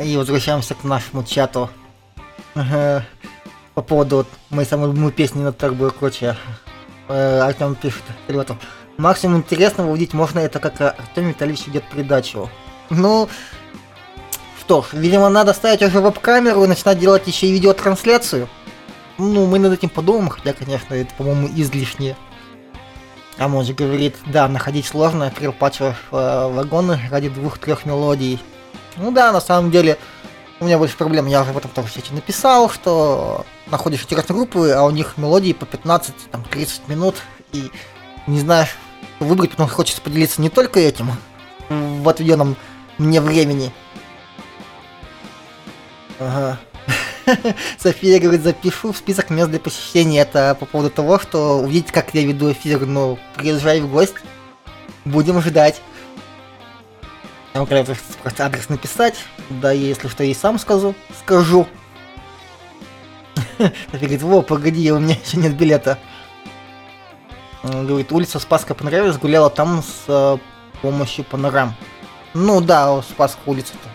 И 0.00 0.16
возвращаемся 0.16 0.74
к 0.74 0.84
нашему 0.84 1.24
чату. 1.24 1.68
По 2.54 3.82
поводу 3.82 4.18
вот, 4.18 4.28
моей 4.50 4.68
самой 4.68 4.88
любимой 4.88 5.10
песни 5.10 5.42
на 5.42 5.52
торбу 5.52 5.88
и 5.88 5.90
прочее. 5.90 6.36
Э, 7.08 7.40
Артем 7.40 7.74
пишет, 7.74 8.02
ребята, 8.28 8.56
максимум 8.98 9.38
интересного 9.38 9.90
увидеть 9.90 10.14
можно 10.14 10.38
это, 10.38 10.60
как 10.60 10.80
Артем 10.80 11.28
Витальевич 11.28 11.66
ведет 11.66 11.82
передачу. 11.90 12.50
Ну, 12.90 13.28
что 14.60 14.82
ж, 14.82 14.92
видимо, 14.92 15.28
надо 15.28 15.54
ставить 15.54 15.82
уже 15.82 16.00
веб-камеру 16.00 16.62
и 16.64 16.68
начинать 16.68 17.00
делать 17.00 17.26
еще 17.26 17.48
и 17.48 17.52
видеотрансляцию. 17.52 18.48
Ну, 19.18 19.46
мы 19.46 19.58
над 19.58 19.72
этим 19.72 19.88
подумаем, 19.88 20.28
хотя, 20.28 20.52
конечно, 20.52 20.94
это, 20.94 21.12
по-моему, 21.14 21.48
излишне. 21.48 22.14
А 23.38 23.48
же 23.64 23.72
говорит, 23.72 24.16
да, 24.26 24.46
находить 24.48 24.86
сложно, 24.86 25.30
перелопачиваешь 25.30 25.96
э, 26.10 26.50
вагоны 26.52 27.00
ради 27.10 27.28
двух-трех 27.28 27.86
мелодий. 27.86 28.38
Ну 28.96 29.10
да, 29.10 29.32
на 29.32 29.40
самом 29.40 29.70
деле, 29.70 29.98
у 30.60 30.64
меня 30.64 30.78
больше 30.78 30.96
проблем, 30.96 31.26
я 31.26 31.42
уже 31.42 31.50
об 31.50 31.56
этом 31.56 31.70
тоже 31.70 31.88
в 31.88 31.92
написал, 32.14 32.68
что 32.70 33.44
находишь 33.66 34.02
интересные 34.02 34.36
группы, 34.36 34.70
а 34.70 34.84
у 34.84 34.90
них 34.90 35.16
мелодии 35.16 35.52
по 35.52 35.64
15-30 35.64 36.12
минут, 36.88 37.16
и 37.52 37.70
не 38.26 38.38
знаешь, 38.38 38.76
выбрать, 39.18 39.50
потому 39.52 39.68
что 39.68 39.76
хочется 39.76 40.02
поделиться 40.02 40.40
не 40.40 40.50
только 40.50 40.78
этим 40.78 41.10
в 41.68 42.08
отведенном 42.08 42.56
мне 42.98 43.20
времени. 43.20 43.72
Ага. 46.18 46.58
София 47.78 48.20
говорит, 48.20 48.42
запишу 48.42 48.92
в 48.92 48.96
список 48.96 49.30
мест 49.30 49.50
для 49.50 49.60
посещения. 49.60 50.20
Это 50.20 50.56
по 50.58 50.66
поводу 50.66 50.90
того, 50.90 51.18
что 51.18 51.58
увидеть, 51.58 51.92
как 51.92 52.14
я 52.14 52.22
веду 52.22 52.52
эфир, 52.52 52.86
ну, 52.86 53.18
приезжай 53.36 53.80
в 53.80 53.90
гости. 53.90 54.18
Будем 55.04 55.40
ждать. 55.40 55.80
Я 57.54 57.60
могу 57.60 57.74
просто 58.22 58.46
адрес 58.46 58.68
написать. 58.68 59.16
Да, 59.50 59.72
если 59.72 60.08
что, 60.08 60.24
и 60.24 60.34
сам 60.34 60.58
скажу. 60.58 60.94
Скажу. 61.20 61.66
София 63.58 63.72
говорит, 63.92 64.22
во, 64.22 64.42
погоди, 64.42 64.90
у 64.90 64.98
меня 64.98 65.16
еще 65.22 65.36
нет 65.36 65.56
билета. 65.56 65.98
Говорит, 67.62 68.10
улица 68.10 68.40
Спаска 68.40 68.74
понравилась, 68.74 69.18
гуляла 69.18 69.48
там 69.48 69.82
с 69.82 70.04
э, 70.08 70.38
помощью 70.80 71.24
панорам. 71.24 71.74
Ну 72.34 72.60
да, 72.60 73.00
Спаска 73.02 73.38
улица-то. 73.46 73.88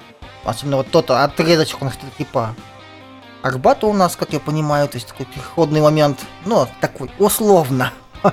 Особенно 0.49 0.77
вот 0.77 0.89
тот 0.89 1.11
отрезочек, 1.11 1.81
он 1.81 1.91
что-то 1.91 2.11
типа 2.17 2.55
Арбата 3.47 3.87
у 3.87 3.93
нас, 3.93 4.15
как 4.15 4.33
я 4.33 4.39
понимаю, 4.39 4.87
то 4.87 4.95
есть 4.95 5.07
такой 5.07 5.25
переходный 5.25 5.81
момент, 5.81 6.19
ну, 6.45 6.67
такой 6.81 7.09
условно. 7.19 7.91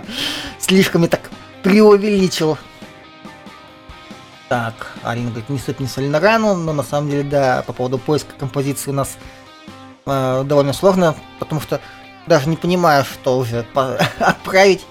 Слишком 0.58 1.02
я 1.02 1.08
так 1.08 1.30
преувеличил. 1.62 2.58
Так, 4.48 4.92
Арина 5.02 5.30
говорит, 5.30 5.48
не 5.48 5.58
сыпь 5.58 5.80
не 5.80 5.86
соль 5.86 6.08
на 6.08 6.20
рану, 6.20 6.54
но 6.54 6.72
на 6.72 6.82
самом 6.82 7.10
деле, 7.10 7.22
да, 7.22 7.62
по 7.66 7.72
поводу 7.72 7.98
поиска 7.98 8.34
композиции 8.38 8.90
у 8.90 8.94
нас 8.94 9.16
э, 10.06 10.42
довольно 10.44 10.72
сложно, 10.72 11.14
потому 11.38 11.60
что 11.60 11.80
даже 12.26 12.48
не 12.48 12.56
понимаю, 12.56 13.04
что 13.04 13.38
уже 13.38 13.66
отправить. 14.18 14.84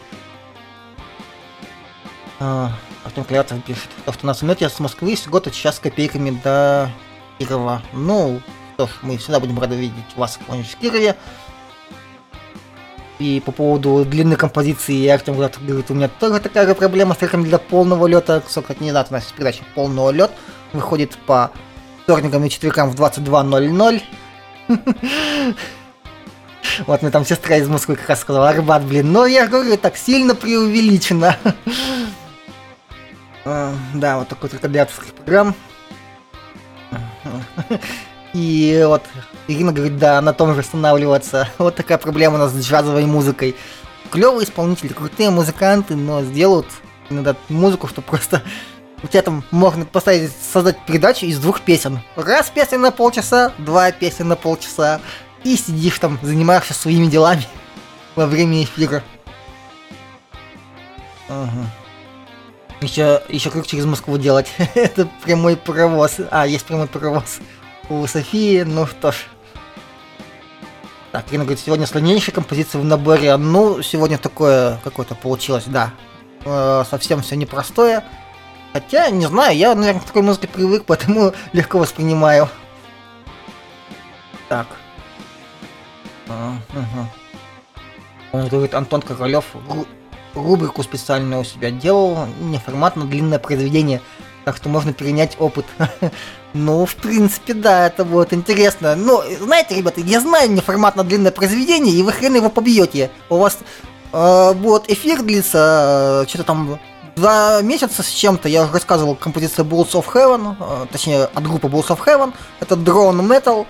Э, 2.39 2.69
Артем 3.05 3.25
Клятов 3.25 3.63
пишет, 3.63 3.89
что 4.05 4.19
у 4.23 4.27
нас 4.27 4.41
в 4.41 4.45
нете 4.45 4.67
с 4.69 4.79
Москвы 4.79 5.15
всего 5.15 5.33
год 5.33 5.51
час 5.51 5.75
с 5.75 5.79
копейками 5.79 6.31
до 6.43 6.89
Кирова. 7.37 7.81
Ну, 7.93 8.41
что 8.73 8.87
ж, 8.87 8.89
мы 9.01 9.17
всегда 9.17 9.39
будем 9.39 9.59
рады 9.59 9.75
видеть 9.75 9.95
вас 10.15 10.39
в 10.47 10.75
Кирове. 10.79 11.15
И 13.19 13.41
по 13.45 13.51
поводу 13.51 14.03
длинной 14.05 14.35
композиции, 14.35 15.07
Артем 15.07 15.35
говорит, 15.35 15.89
у 15.89 15.93
меня 15.93 16.07
тоже 16.07 16.39
такая 16.39 16.67
же 16.67 16.75
проблема 16.75 17.13
с 17.13 17.17
треком 17.17 17.43
для 17.43 17.57
полного 17.57 18.07
лета. 18.07 18.41
Кстати, 18.45 18.81
не 18.81 18.91
знаю, 18.91 19.05
у 19.09 19.13
нас 19.13 19.23
передача 19.25 19.63
полного 19.75 20.09
лет 20.09 20.31
выходит 20.73 21.17
по 21.25 21.51
вторникам 22.03 22.43
и 22.43 22.49
четверкам 22.49 22.89
в 22.89 22.95
22.00. 22.95 24.01
Вот 26.87 27.01
мне 27.03 27.11
там 27.11 27.23
сестра 27.23 27.57
из 27.57 27.67
Москвы 27.67 27.95
как 27.97 28.09
раз 28.09 28.21
сказала, 28.21 28.49
Арбат, 28.49 28.83
блин, 28.83 29.11
но 29.11 29.27
я 29.27 29.45
говорю, 29.47 29.77
так 29.77 29.95
сильно 29.95 30.33
преувеличено. 30.33 31.37
А, 33.45 33.73
да, 33.93 34.17
вот 34.17 34.29
такой 34.29 34.49
только 34.49 34.67
для 34.69 34.87
программ. 35.17 35.53
И 38.33 38.83
вот 38.87 39.03
Ирина 39.47 39.71
говорит, 39.71 39.97
да, 39.97 40.19
на 40.21 40.33
том 40.33 40.53
же 40.53 40.61
останавливаться. 40.61 41.47
Вот 41.57 41.75
такая 41.75 41.97
проблема 41.97 42.35
у 42.35 42.39
нас 42.39 42.51
с 42.51 42.65
джазовой 42.65 43.05
музыкой. 43.05 43.55
Клевые 44.09 44.45
исполнители, 44.45 44.93
крутые 44.93 45.29
музыканты, 45.29 45.95
но 45.95 46.21
сделают 46.23 46.67
иногда 47.09 47.35
музыку, 47.49 47.87
что 47.87 48.01
просто 48.01 48.41
у 49.01 49.07
тебя 49.07 49.21
там 49.21 49.43
можно 49.51 49.85
поставить, 49.85 50.31
создать 50.51 50.83
передачу 50.85 51.25
из 51.25 51.37
двух 51.39 51.61
песен. 51.61 51.99
Раз 52.15 52.49
песня 52.49 52.79
на 52.79 52.91
полчаса, 52.91 53.53
два 53.59 53.91
песни 53.91 54.23
на 54.23 54.35
полчаса. 54.35 54.99
И 55.43 55.57
сидишь 55.57 55.99
там, 55.99 56.19
занимаешься 56.21 56.73
своими 56.73 57.07
делами 57.07 57.45
во 58.15 58.25
время 58.25 58.63
эфира. 58.63 59.03
Ага. 61.29 61.69
Еще, 62.81 63.21
еще 63.29 63.49
крюк 63.49 63.67
через 63.67 63.85
Москву 63.85 64.17
делать. 64.17 64.47
Это 64.73 65.07
прямой 65.23 65.55
паровоз. 65.55 66.17
А, 66.31 66.47
есть 66.47 66.65
прямой 66.65 66.87
паровоз 66.87 67.39
у 67.89 68.05
Софии, 68.07 68.63
ну 68.63 68.85
что 68.85 69.11
ж. 69.11 69.25
Так, 71.11 71.25
Ирина 71.29 71.43
говорит, 71.43 71.63
сегодня 71.63 71.85
сложнейшая 71.85 72.33
композиция 72.33 72.81
в 72.81 72.85
наборе. 72.85 73.37
Ну, 73.37 73.83
сегодня 73.83 74.17
такое 74.17 74.79
какое-то 74.83 75.13
получилось, 75.13 75.65
да. 75.67 75.91
Э, 76.43 76.83
совсем 76.89 77.21
все 77.21 77.35
непростое. 77.35 78.03
Хотя, 78.73 79.09
не 79.11 79.27
знаю, 79.27 79.55
я, 79.55 79.75
наверное, 79.75 80.01
к 80.01 80.05
такой 80.05 80.23
музыке 80.23 80.47
привык, 80.47 80.85
поэтому 80.87 81.33
легко 81.53 81.77
воспринимаю. 81.77 82.49
Так. 84.49 84.67
А. 86.27 86.55
Он 88.31 88.47
говорит, 88.47 88.73
Антон 88.73 89.03
Королев 89.03 89.45
рубрику 90.33 90.81
специальную 90.81 91.41
у 91.41 91.45
себя 91.45 91.69
делал, 91.69 92.25
неформатно 92.41 93.05
длинное 93.05 93.37
произведение– 93.37 94.01
так 94.45 94.57
что 94.57 94.69
можно 94.69 94.93
перенять 94.93 95.37
опыт. 95.39 95.65
ну, 96.53 96.85
в 96.85 96.95
принципе, 96.95 97.53
да, 97.53 97.87
это 97.87 98.05
будет 98.05 98.33
интересно. 98.33 98.95
Но, 98.95 99.23
знаете, 99.41 99.75
ребята, 99.75 100.01
я 100.01 100.19
знаю 100.19 100.51
неформатно 100.51 101.03
длинное 101.03 101.31
произведение, 101.31 101.95
и 101.95 102.03
вы 102.03 102.11
хрен 102.11 102.35
его 102.35 102.49
побьете. 102.49 103.09
У 103.29 103.37
вас 103.37 103.57
э, 104.11 104.53
будет 104.53 104.89
эфир 104.89 105.23
длиться, 105.23 106.23
э, 106.23 106.29
что-то 106.29 106.43
там 106.43 106.79
два 107.15 107.61
месяца 107.61 108.03
с 108.03 108.09
чем-то. 108.09 108.49
Я 108.49 108.63
уже 108.63 108.73
рассказывал 108.73 109.15
композиция 109.15 109.65
Bulls 109.65 109.91
of 109.93 110.05
Heaven, 110.13 110.55
э, 110.59 110.85
точнее, 110.91 111.23
от 111.23 111.43
группы 111.43 111.67
Bulls 111.67 111.87
of 111.87 111.99
Heaven. 112.05 112.33
Это 112.59 112.75
Drone 112.75 113.21
Metal. 113.27 113.65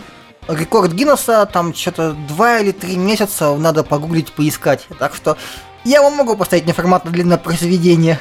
Рекорд 0.50 0.92
Гиннесса, 0.92 1.46
там 1.46 1.74
что-то 1.74 2.18
два 2.28 2.60
или 2.60 2.72
три 2.72 2.98
месяца 2.98 3.56
надо 3.56 3.86
погуглить, 3.86 4.34
поискать. 4.34 4.86
Так 5.00 5.16
что 5.16 5.38
я 5.86 6.02
вам 6.02 6.16
могу 6.16 6.36
поставить 6.36 6.66
неформатно 6.66 7.12
длинное 7.12 7.38
произведение. 7.38 8.20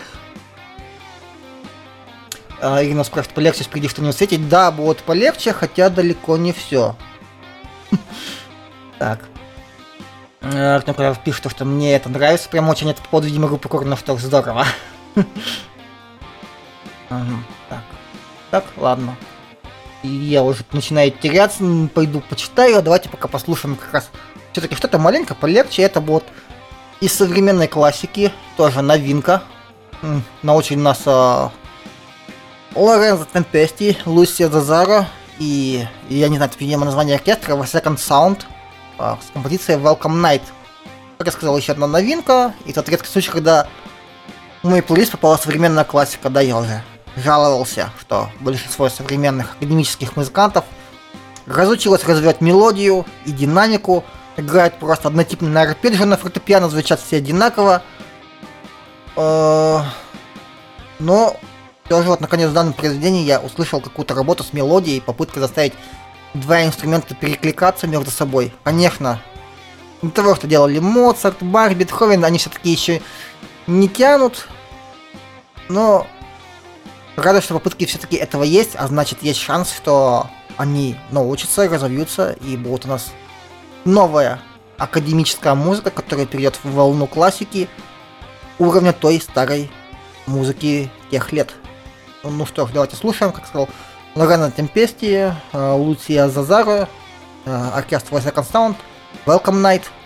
А, 2.62 2.80
Ирина 2.84 3.02
спрашивает, 3.02 3.34
полегче 3.34 3.64
впереди 3.64 3.88
что 3.88 4.02
не 4.02 4.12
светить. 4.12 4.48
Да, 4.48 4.70
будет 4.70 4.98
полегче, 4.98 5.52
хотя 5.52 5.90
далеко 5.90 6.36
не 6.36 6.52
все. 6.52 6.96
Так. 8.98 9.18
Артем 10.40 10.94
Краев 10.94 11.18
пишет, 11.24 11.50
что 11.50 11.64
мне 11.64 11.96
это 11.96 12.08
нравится. 12.08 12.48
Прям 12.48 12.68
очень 12.68 12.88
это 12.88 13.02
по 13.02 13.08
поводу, 13.08 13.26
видимо, 13.26 13.48
группы 13.48 13.68
Корнов, 13.68 13.98
что 13.98 14.16
здорово. 14.16 14.64
Так. 17.68 17.82
Так, 18.50 18.64
ладно. 18.76 19.16
я 20.02 20.42
уже 20.42 20.64
начинаю 20.72 21.10
теряться, 21.10 21.62
пойду 21.92 22.20
почитаю, 22.20 22.78
а 22.78 22.82
давайте 22.82 23.08
пока 23.08 23.28
послушаем 23.28 23.76
как 23.76 23.92
раз 23.92 24.10
все-таки 24.52 24.76
что-то 24.76 24.98
маленько 24.98 25.34
полегче. 25.34 25.82
Это 25.82 26.00
вот 26.00 26.24
из 27.00 27.12
современной 27.12 27.66
классики, 27.66 28.32
тоже 28.56 28.82
новинка. 28.82 29.42
На 30.42 30.54
очень 30.54 30.78
нас 30.78 31.02
а, 31.06 31.50
Лорензо 32.74 33.26
Темпести, 33.26 33.98
Лусия 34.06 34.48
Зазаро 34.48 35.06
и, 35.38 35.86
я 36.08 36.28
не 36.28 36.36
знаю, 36.36 36.50
видимо, 36.58 36.84
название 36.84 37.16
оркестра, 37.16 37.54
Second 37.54 37.96
Sound 37.96 38.42
а, 38.98 39.18
с 39.20 39.32
композицией 39.32 39.78
Welcome 39.80 40.20
Night. 40.22 40.42
Как 41.18 41.26
я 41.26 41.32
сказал, 41.32 41.56
еще 41.56 41.72
одна 41.72 41.86
новинка, 41.86 42.54
и 42.64 42.72
тот 42.72 42.88
редкий 42.88 43.08
случай, 43.08 43.30
когда 43.30 43.68
в 44.62 44.68
мой 44.68 44.82
плейлист 44.82 45.12
попала 45.12 45.36
современная 45.36 45.84
классика, 45.84 46.30
да, 46.30 46.40
я 46.40 46.56
уже 46.56 46.82
жаловался, 47.16 47.90
что 48.00 48.30
большинство 48.40 48.88
современных 48.88 49.52
академических 49.56 50.16
музыкантов 50.16 50.64
разучилось 51.46 52.04
развивать 52.04 52.40
мелодию 52.40 53.04
и 53.26 53.32
динамику, 53.32 54.04
играют 54.36 54.74
просто 54.78 55.08
однотипно 55.08 55.48
на 55.48 55.62
арпеджио 55.62 56.06
на 56.06 56.16
фортепиано, 56.16 56.68
звучат 56.68 57.00
все 57.00 57.16
одинаково. 57.16 57.82
Э, 59.16 59.80
но 60.98 61.36
все 61.84 62.02
же 62.02 62.08
вот 62.08 62.20
наконец 62.20 62.50
в 62.50 62.52
данном 62.52 62.72
произведении 62.72 63.24
я 63.24 63.40
услышал 63.40 63.80
какую-то 63.80 64.14
работу 64.14 64.44
с 64.44 64.52
мелодией, 64.52 65.00
попытка 65.00 65.40
заставить 65.40 65.74
два 66.34 66.64
инструмента 66.64 67.14
перекликаться 67.14 67.86
между 67.86 68.10
собой. 68.10 68.52
Конечно, 68.64 69.20
не 70.00 70.10
того, 70.10 70.34
что 70.34 70.46
делали 70.46 70.78
Моцарт, 70.78 71.42
Бах, 71.42 71.74
Бетховен, 71.74 72.24
они 72.24 72.38
все-таки 72.38 72.70
еще 72.70 73.02
не 73.66 73.88
тянут, 73.88 74.48
но 75.68 76.06
рада, 77.16 77.40
что 77.40 77.54
попытки 77.54 77.86
все-таки 77.86 78.16
этого 78.16 78.42
есть, 78.42 78.72
а 78.74 78.86
значит 78.86 79.22
есть 79.22 79.40
шанс, 79.40 79.72
что 79.72 80.28
они 80.56 80.96
научатся, 81.10 81.68
разовьются 81.68 82.32
и 82.40 82.56
будут 82.56 82.84
у 82.86 82.88
нас 82.88 83.12
новая 83.84 84.40
академическая 84.78 85.54
музыка, 85.54 85.90
которая 85.90 86.26
перейдет 86.26 86.58
в 86.62 86.72
волну 86.72 87.06
классики 87.06 87.68
уровня 88.58 88.92
той 88.92 89.20
старой 89.20 89.70
музыки 90.26 90.90
тех 91.10 91.32
лет. 91.32 91.54
Ну 92.24 92.46
что 92.46 92.66
ж, 92.66 92.70
давайте 92.72 92.96
слушаем, 92.96 93.32
как 93.32 93.46
сказал 93.46 93.68
Лорена 94.14 94.50
Темпести, 94.50 95.32
э, 95.52 95.72
Луция 95.72 96.28
Зазаро, 96.28 96.88
э, 97.44 97.68
оркестр 97.74 98.14
Second 98.14 98.50
Sound, 98.50 98.76
Welcome 99.26 99.60
Night– 99.60 99.82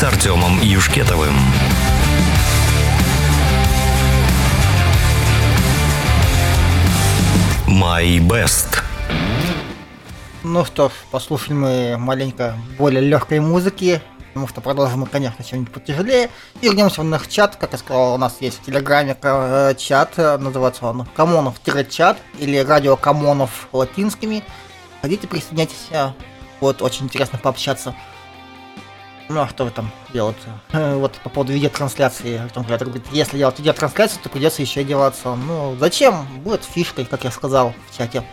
с 0.00 0.02
Артемом 0.02 0.58
Юшкетовым. 0.62 1.34
My 7.66 8.18
Best. 8.20 8.82
Ну 10.42 10.64
что 10.64 10.88
ж, 10.88 10.92
послушали 11.10 11.52
мы 11.52 11.96
маленько 11.98 12.56
более 12.78 13.02
легкой 13.02 13.40
музыки, 13.40 14.00
потому 14.28 14.48
что 14.48 14.62
продолжим 14.62 15.00
мы, 15.00 15.06
конечно, 15.06 15.44
чем-нибудь 15.44 15.74
потяжелее. 15.74 16.30
И 16.62 16.68
вернемся 16.68 17.02
в 17.02 17.04
наш 17.04 17.26
чат, 17.26 17.56
как 17.56 17.72
я 17.72 17.78
сказал, 17.78 18.14
у 18.14 18.16
нас 18.16 18.38
есть 18.40 18.60
в 18.60 18.64
Телеграме 18.64 19.14
э, 19.20 19.74
чат, 19.76 20.16
называется 20.16 20.86
он 20.86 21.04
Камонов-чат 21.14 22.16
или 22.38 22.56
Радио 22.56 22.96
Камонов 22.96 23.68
латинскими. 23.72 24.44
Ходите, 25.02 25.28
присоединяйтесь, 25.28 25.90
вот 26.62 26.80
очень 26.80 27.04
интересно 27.04 27.38
пообщаться. 27.38 27.94
Ну 29.30 29.42
а 29.42 29.48
что 29.48 29.64
вы 29.64 29.70
там 29.70 29.92
делать? 30.12 30.36
Э, 30.72 30.94
вот 30.96 31.12
по 31.22 31.30
поводу 31.30 31.52
видеотрансляции, 31.52 32.38
Артем 32.38 32.64
Креатор 32.64 32.88
говорит, 32.88 33.06
если 33.12 33.38
делать 33.38 33.56
видеотрансляцию, 33.60 34.20
то 34.24 34.28
придется 34.28 34.60
еще 34.60 34.80
одеваться. 34.80 35.36
Ну, 35.36 35.76
зачем? 35.78 36.26
Будет 36.42 36.64
фишкой, 36.64 37.04
как 37.04 37.22
я 37.22 37.30
сказал 37.30 37.72
в 37.88 37.96
чате. 37.96 38.24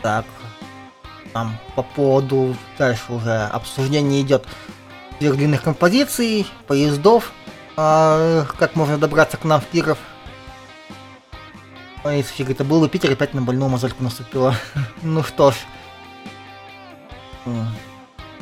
Так, 0.00 0.24
там 1.34 1.58
по 1.74 1.82
поводу 1.82 2.56
дальше 2.78 3.12
уже 3.12 3.44
обсуждение 3.52 4.22
идет 4.22 4.46
длинных 5.20 5.62
композиций, 5.62 6.46
поездов. 6.66 7.30
А, 7.76 8.46
как 8.58 8.74
можно 8.74 8.96
добраться 8.96 9.36
к 9.36 9.44
нам 9.44 9.60
в 9.60 9.66
Киров? 9.66 9.98
Ой, 12.04 12.22
фиг, 12.22 12.48
это 12.48 12.64
был 12.64 12.80
бы 12.80 12.88
Питер, 12.88 13.12
опять 13.12 13.34
на 13.34 13.42
больную 13.42 13.68
мозольку 13.68 14.02
наступила. 14.02 14.54
ну 15.02 15.22
что 15.22 15.50
ж. 15.50 15.56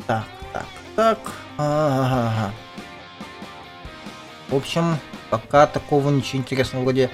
Так, 0.07 0.23
так. 0.95 1.19
Ага. 1.57 2.51
В 4.49 4.55
общем, 4.55 4.97
пока 5.29 5.67
такого 5.67 6.09
ничего 6.09 6.39
интересного 6.39 6.83
вроде 6.83 7.09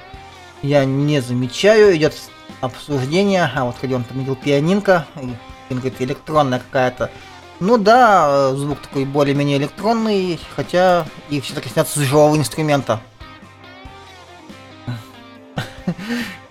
я 0.62 0.86
не 0.86 1.22
замечаю. 1.22 1.96
Идет 1.96 2.16
обсуждение. 2.62 3.50
А 3.54 3.66
вот 3.66 3.78
ходил 3.78 3.98
он 3.98 4.04
там 4.04 4.20
видел 4.20 4.36
пианинка. 4.36 5.06
И, 5.22 5.74
говорит, 5.74 6.02
электронная 6.02 6.60
какая-то. 6.60 7.12
Ну 7.60 7.78
да, 7.78 8.54
звук 8.56 8.82
такой 8.82 9.06
более-менее 9.06 9.60
электронный, 9.60 10.40
хотя 10.56 11.06
и 11.30 11.40
все-таки 11.40 11.70
снятся 11.70 12.00
с 12.00 12.02
живого 12.02 12.36
инструмента. 12.36 13.00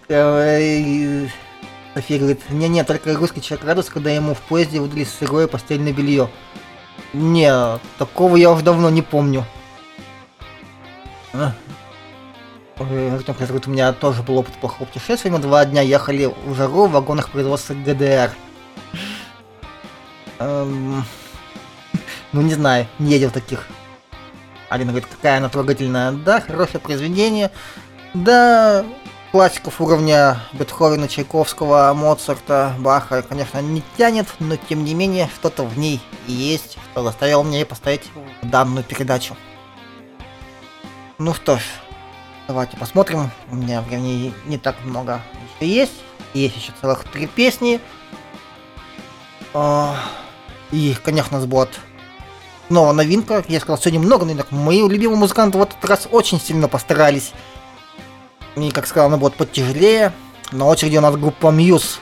София 0.06 1.28
говорит, 2.18 2.48
не 2.50 2.68
не 2.68 2.84
только 2.84 3.14
русский 3.14 3.42
человек 3.42 3.66
радуется, 3.66 3.92
когда 3.92 4.10
ему 4.10 4.34
в 4.34 4.40
поезде 4.40 4.80
выдали 4.80 5.02
сырое 5.02 5.48
постельное 5.48 5.92
белье. 5.92 6.30
Не, 7.12 7.78
такого 7.98 8.36
я 8.36 8.50
уже 8.50 8.64
давно 8.64 8.90
не 8.90 9.02
помню. 9.02 9.44
А. 11.32 11.52
Говорит, 12.78 13.66
у 13.66 13.70
меня 13.70 13.92
тоже 13.92 14.22
был 14.22 14.38
опыт 14.38 14.54
плохого 14.54 14.86
путешествия. 14.86 15.30
Мы 15.30 15.38
два 15.38 15.64
дня 15.66 15.82
ехали 15.82 16.32
в 16.46 16.54
жару 16.54 16.86
в 16.86 16.92
вагонах 16.92 17.30
производства 17.30 17.74
ГДР. 17.74 18.30
Эм, 20.38 21.04
ну, 22.32 22.40
не 22.40 22.54
знаю, 22.54 22.86
не 22.98 23.12
ездил 23.12 23.30
таких. 23.30 23.66
Алина 24.70 24.92
говорит, 24.92 25.08
какая 25.10 25.38
она 25.38 25.48
трогательная. 25.48 26.12
Да, 26.12 26.40
хорошее 26.40 26.80
произведение. 26.80 27.50
Да, 28.14 28.84
классиков 29.30 29.80
уровня 29.80 30.38
Бетховена, 30.52 31.08
Чайковского, 31.08 31.92
Моцарта, 31.94 32.74
Баха, 32.78 33.22
конечно, 33.22 33.60
не 33.60 33.82
тянет, 33.96 34.26
но 34.40 34.56
тем 34.56 34.84
не 34.84 34.94
менее, 34.94 35.28
что-то 35.34 35.64
в 35.64 35.78
ней 35.78 36.00
есть, 36.26 36.78
что 36.90 37.02
заставило 37.02 37.42
меня 37.42 37.64
поставить 37.64 38.10
данную 38.42 38.84
передачу. 38.84 39.36
Ну 41.18 41.34
что 41.34 41.58
ж, 41.58 41.62
давайте 42.48 42.76
посмотрим. 42.76 43.30
У 43.50 43.56
меня 43.56 43.82
времени 43.82 44.32
не 44.46 44.58
так 44.58 44.76
много 44.84 45.20
еще 45.60 45.70
есть. 45.70 46.02
Есть 46.32 46.56
еще 46.56 46.72
целых 46.80 47.04
три 47.04 47.26
песни. 47.26 47.80
А, 49.52 49.96
и, 50.70 50.96
конечно, 51.02 51.40
сбот. 51.40 51.68
Снова 52.68 52.92
новинка. 52.92 53.44
Я 53.48 53.58
сказал, 53.58 53.78
сегодня 53.78 54.00
много 54.00 54.24
новинок. 54.24 54.50
Мои 54.52 54.80
любимые 54.80 55.18
музыканты 55.18 55.58
в 55.58 55.62
этот 55.62 55.84
раз 55.84 56.08
очень 56.10 56.40
сильно 56.40 56.68
постарались. 56.68 57.32
И, 58.56 58.70
как 58.70 58.86
сказал, 58.86 59.08
она 59.08 59.16
будет 59.16 59.34
потяжелее. 59.34 60.12
На 60.52 60.66
очереди 60.66 60.96
у 60.96 61.00
нас 61.00 61.14
группа 61.16 61.48
Muse. 61.48 61.98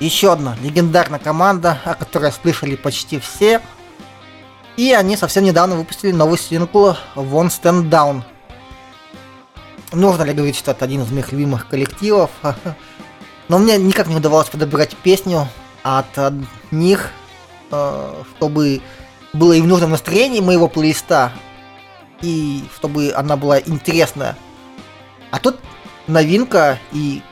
Еще 0.00 0.32
одна 0.32 0.56
легендарная 0.62 1.18
команда, 1.18 1.78
о 1.84 1.94
которой 1.94 2.32
слышали 2.32 2.74
почти 2.76 3.18
все. 3.18 3.60
И 4.76 4.92
они 4.92 5.16
совсем 5.16 5.44
недавно 5.44 5.76
выпустили 5.76 6.10
новый 6.10 6.38
сингл 6.38 6.96
One 7.14 7.48
Stand 7.48 7.88
Down. 7.88 8.22
Нужно 9.92 10.24
ли 10.24 10.32
говорить, 10.32 10.56
что 10.56 10.72
это 10.72 10.84
один 10.84 11.02
из 11.02 11.12
моих 11.12 11.30
любимых 11.30 11.68
коллективов? 11.68 12.30
Но 13.48 13.58
мне 13.58 13.76
никак 13.78 14.08
не 14.08 14.16
удавалось 14.16 14.48
подобрать 14.48 14.96
песню 14.96 15.46
от 15.84 16.06
них, 16.72 17.12
Э, 17.74 18.22
чтобы 18.36 18.80
было 19.32 19.52
и 19.52 19.60
в 19.60 19.66
нужном 19.66 19.90
настроении 19.90 20.40
моего 20.40 20.68
плейлиста, 20.68 21.32
и 22.20 22.64
чтобы 22.76 23.12
она 23.14 23.36
была 23.36 23.58
интересная. 23.58 24.36
А 25.32 25.40
тут 25.40 25.58
новинка 26.06 26.78
и 26.92 27.22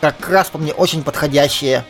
как 0.00 0.28
раз 0.28 0.50
по 0.50 0.58
мне 0.58 0.72
очень 0.72 1.02
подходящая. 1.02 1.84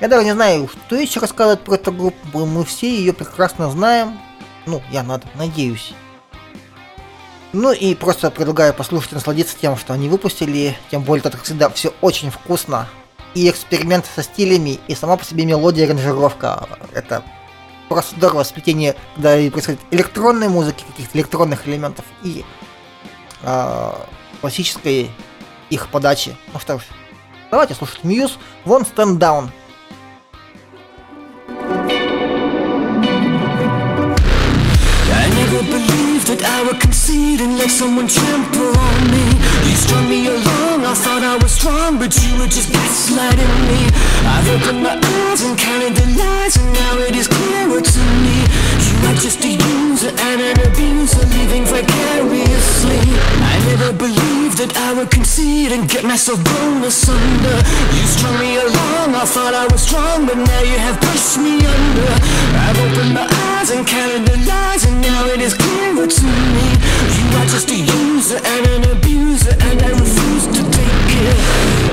Я 0.00 0.08
даже 0.08 0.24
не 0.24 0.32
знаю, 0.32 0.68
что 0.68 0.96
еще 0.96 1.20
рассказывать 1.20 1.60
про 1.60 1.74
эту 1.74 1.90
группу, 1.92 2.46
мы 2.46 2.64
все 2.64 2.88
ее 2.88 3.12
прекрасно 3.12 3.70
знаем. 3.70 4.18
Ну, 4.66 4.82
я 4.90 5.02
надо, 5.02 5.26
надеюсь. 5.34 5.92
Ну 7.52 7.72
и 7.72 7.94
просто 7.94 8.30
предлагаю 8.30 8.74
послушать 8.74 9.12
и 9.12 9.14
насладиться 9.14 9.56
тем, 9.58 9.76
что 9.76 9.94
они 9.94 10.08
выпустили. 10.08 10.76
Тем 10.90 11.02
более, 11.02 11.22
как 11.22 11.42
всегда, 11.42 11.70
все 11.70 11.92
очень 12.02 12.30
вкусно 12.30 12.86
и 13.34 13.48
эксперимент 13.48 14.06
со 14.06 14.22
стилями, 14.22 14.78
и 14.86 14.94
сама 14.94 15.16
по 15.16 15.24
себе 15.24 15.44
мелодия 15.44 15.86
и 15.86 15.88
аранжировка. 15.88 16.68
Это 16.92 17.22
просто 17.88 18.16
здорово 18.16 18.42
сплетение, 18.42 18.94
когда 19.14 19.36
происходит 19.50 19.80
электронной 19.90 20.48
музыки, 20.48 20.84
каких-то 20.86 21.16
электронных 21.18 21.66
элементов 21.66 22.04
и 22.22 22.44
э, 23.42 23.92
классической 24.40 25.10
их 25.70 25.88
подачи. 25.88 26.36
Ну 26.52 26.60
что 26.60 26.78
ж, 26.78 26.82
давайте 27.50 27.74
слушать 27.74 28.00
Muse 28.02 28.32
One 28.64 28.86
Stand 28.86 29.18
Down. 29.18 29.50
That 36.38 36.62
I 36.62 36.62
would 36.66 36.80
concede 36.80 37.40
and 37.40 37.58
let 37.58 37.70
someone 37.70 38.06
trample 38.06 38.70
on 38.70 39.00
me. 39.10 39.26
You 39.66 39.74
strung 39.74 40.08
me 40.08 40.26
along, 40.26 40.84
I 40.86 40.94
thought 40.94 41.22
I 41.22 41.36
was 41.42 41.52
strong, 41.52 41.98
but 41.98 42.14
you 42.14 42.38
were 42.38 42.46
just 42.46 42.70
gaslighting 42.70 43.54
me. 43.66 43.80
I've 44.26 44.48
opened 44.54 44.82
my 44.82 44.94
eyes 44.94 45.42
and 45.42 45.58
counted 45.58 45.94
the 45.96 46.06
lies, 46.18 46.56
and 46.56 46.68
now 46.72 46.98
it 46.98 47.14
is 47.16 47.26
clearer 47.26 47.80
to 47.80 48.02
me. 48.22 48.38
You 48.86 48.94
are 49.08 49.18
just 49.18 49.42
a 49.44 49.52
user 49.52 50.12
and 50.14 50.40
an 50.40 50.58
abuser, 50.66 51.24
living 51.38 51.64
vicariously. 51.66 53.02
I 53.42 53.54
never 53.70 53.92
believed 53.92 54.58
that 54.58 54.76
I 54.76 54.94
would 54.94 55.10
concede 55.10 55.72
and 55.72 55.88
get 55.88 56.04
myself 56.04 56.42
blown 56.44 56.82
asunder. 56.84 57.58
You 57.94 58.04
strung 58.06 58.38
me 58.38 58.57
thought 59.28 59.52
I 59.52 59.66
was 59.70 59.82
strong, 59.82 60.24
but 60.24 60.36
now 60.36 60.62
you 60.62 60.78
have 60.78 60.98
pushed 61.00 61.36
me 61.36 61.60
under. 61.60 62.12
I've 62.64 62.78
opened 62.80 63.12
my 63.12 63.28
eyes 63.52 63.70
and 63.70 63.86
counted 63.86 64.24
the 64.24 64.36
lies, 64.48 64.84
and 64.86 65.00
now 65.02 65.26
it 65.26 65.40
is 65.40 65.52
clearer 65.52 66.06
to 66.06 66.24
me. 66.54 66.66
You 67.16 67.26
are 67.36 67.46
just 67.46 67.68
a 67.70 67.76
user 67.76 68.40
and 68.42 68.66
an 68.74 68.96
abuser 68.96 69.54
and 69.60 69.82
I 69.82 69.90
refuse 69.90 70.46
to 70.46 70.62
take 70.70 71.10
it. 71.28 71.87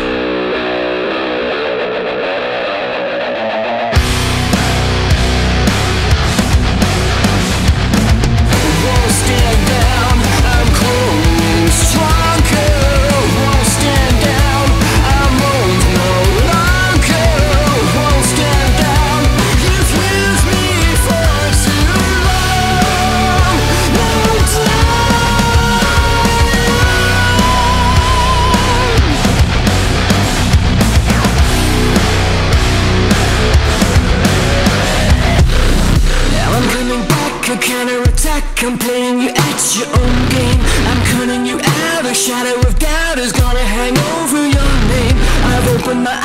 I'm 38.65 38.79
playing 38.79 39.19
you 39.19 39.29
at 39.29 39.75
your 39.77 39.85
own 39.85 40.29
game. 40.33 40.59
I'm 40.89 41.01
cutting 41.13 41.45
you 41.45 41.59
out, 41.61 42.03
a 42.03 42.15
shadow 42.15 42.67
of 42.67 42.79
doubt 42.79 43.19
is 43.19 43.31
gonna 43.31 43.59
hang 43.59 43.95
over 44.17 44.41
your 44.41 44.73
name. 44.89 45.17
I've 45.45 45.67
opened 45.77 46.03
my 46.03 46.24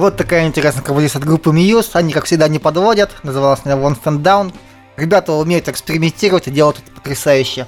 Вот 0.00 0.16
такая 0.16 0.46
интересная 0.46 0.82
композиция 0.82 1.18
от 1.18 1.26
группы 1.26 1.50
Muse. 1.50 1.90
Они, 1.92 2.14
как 2.14 2.24
всегда, 2.24 2.48
не 2.48 2.58
подводят. 2.58 3.10
Называлась 3.22 3.60
она 3.64 3.74
Won't 3.74 4.02
Stand 4.02 4.22
Down. 4.22 4.54
Ребята 4.96 5.34
умеют 5.34 5.68
экспериментировать 5.68 6.48
и 6.48 6.50
делают 6.50 6.78
это 6.78 6.90
потрясающе. 6.90 7.66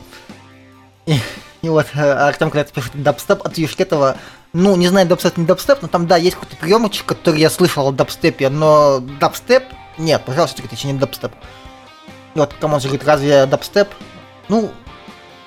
И, 1.04 1.18
и 1.60 1.68
вот 1.68 1.88
э, 1.92 2.00
Артем 2.00 2.50
когда 2.50 2.64
пишет 2.64 2.92
дабстеп 2.94 3.44
от 3.44 3.58
Юшкетова. 3.58 4.16
Ну, 4.54 4.76
не 4.76 4.88
знаю, 4.88 5.06
дабстеп, 5.06 5.36
не 5.36 5.44
дабстеп, 5.44 5.82
но 5.82 5.88
там, 5.88 6.06
да, 6.06 6.16
есть 6.16 6.36
какой-то 6.36 6.56
приемочек, 6.56 7.04
который 7.04 7.38
я 7.38 7.50
слышал 7.50 7.86
о 7.86 7.92
дабстепе, 7.92 8.48
но 8.48 9.00
дабстеп... 9.20 9.64
Нет, 9.98 10.22
пожалуйста, 10.24 10.62
это 10.62 10.74
еще 10.74 10.88
не 10.88 10.98
дабстеп. 10.98 11.32
И 12.34 12.38
вот 12.38 12.54
кому 12.58 12.80
же 12.80 12.88
говорит, 12.88 13.06
разве 13.06 13.44
дабстеп? 13.44 13.88
Ну, 14.48 14.72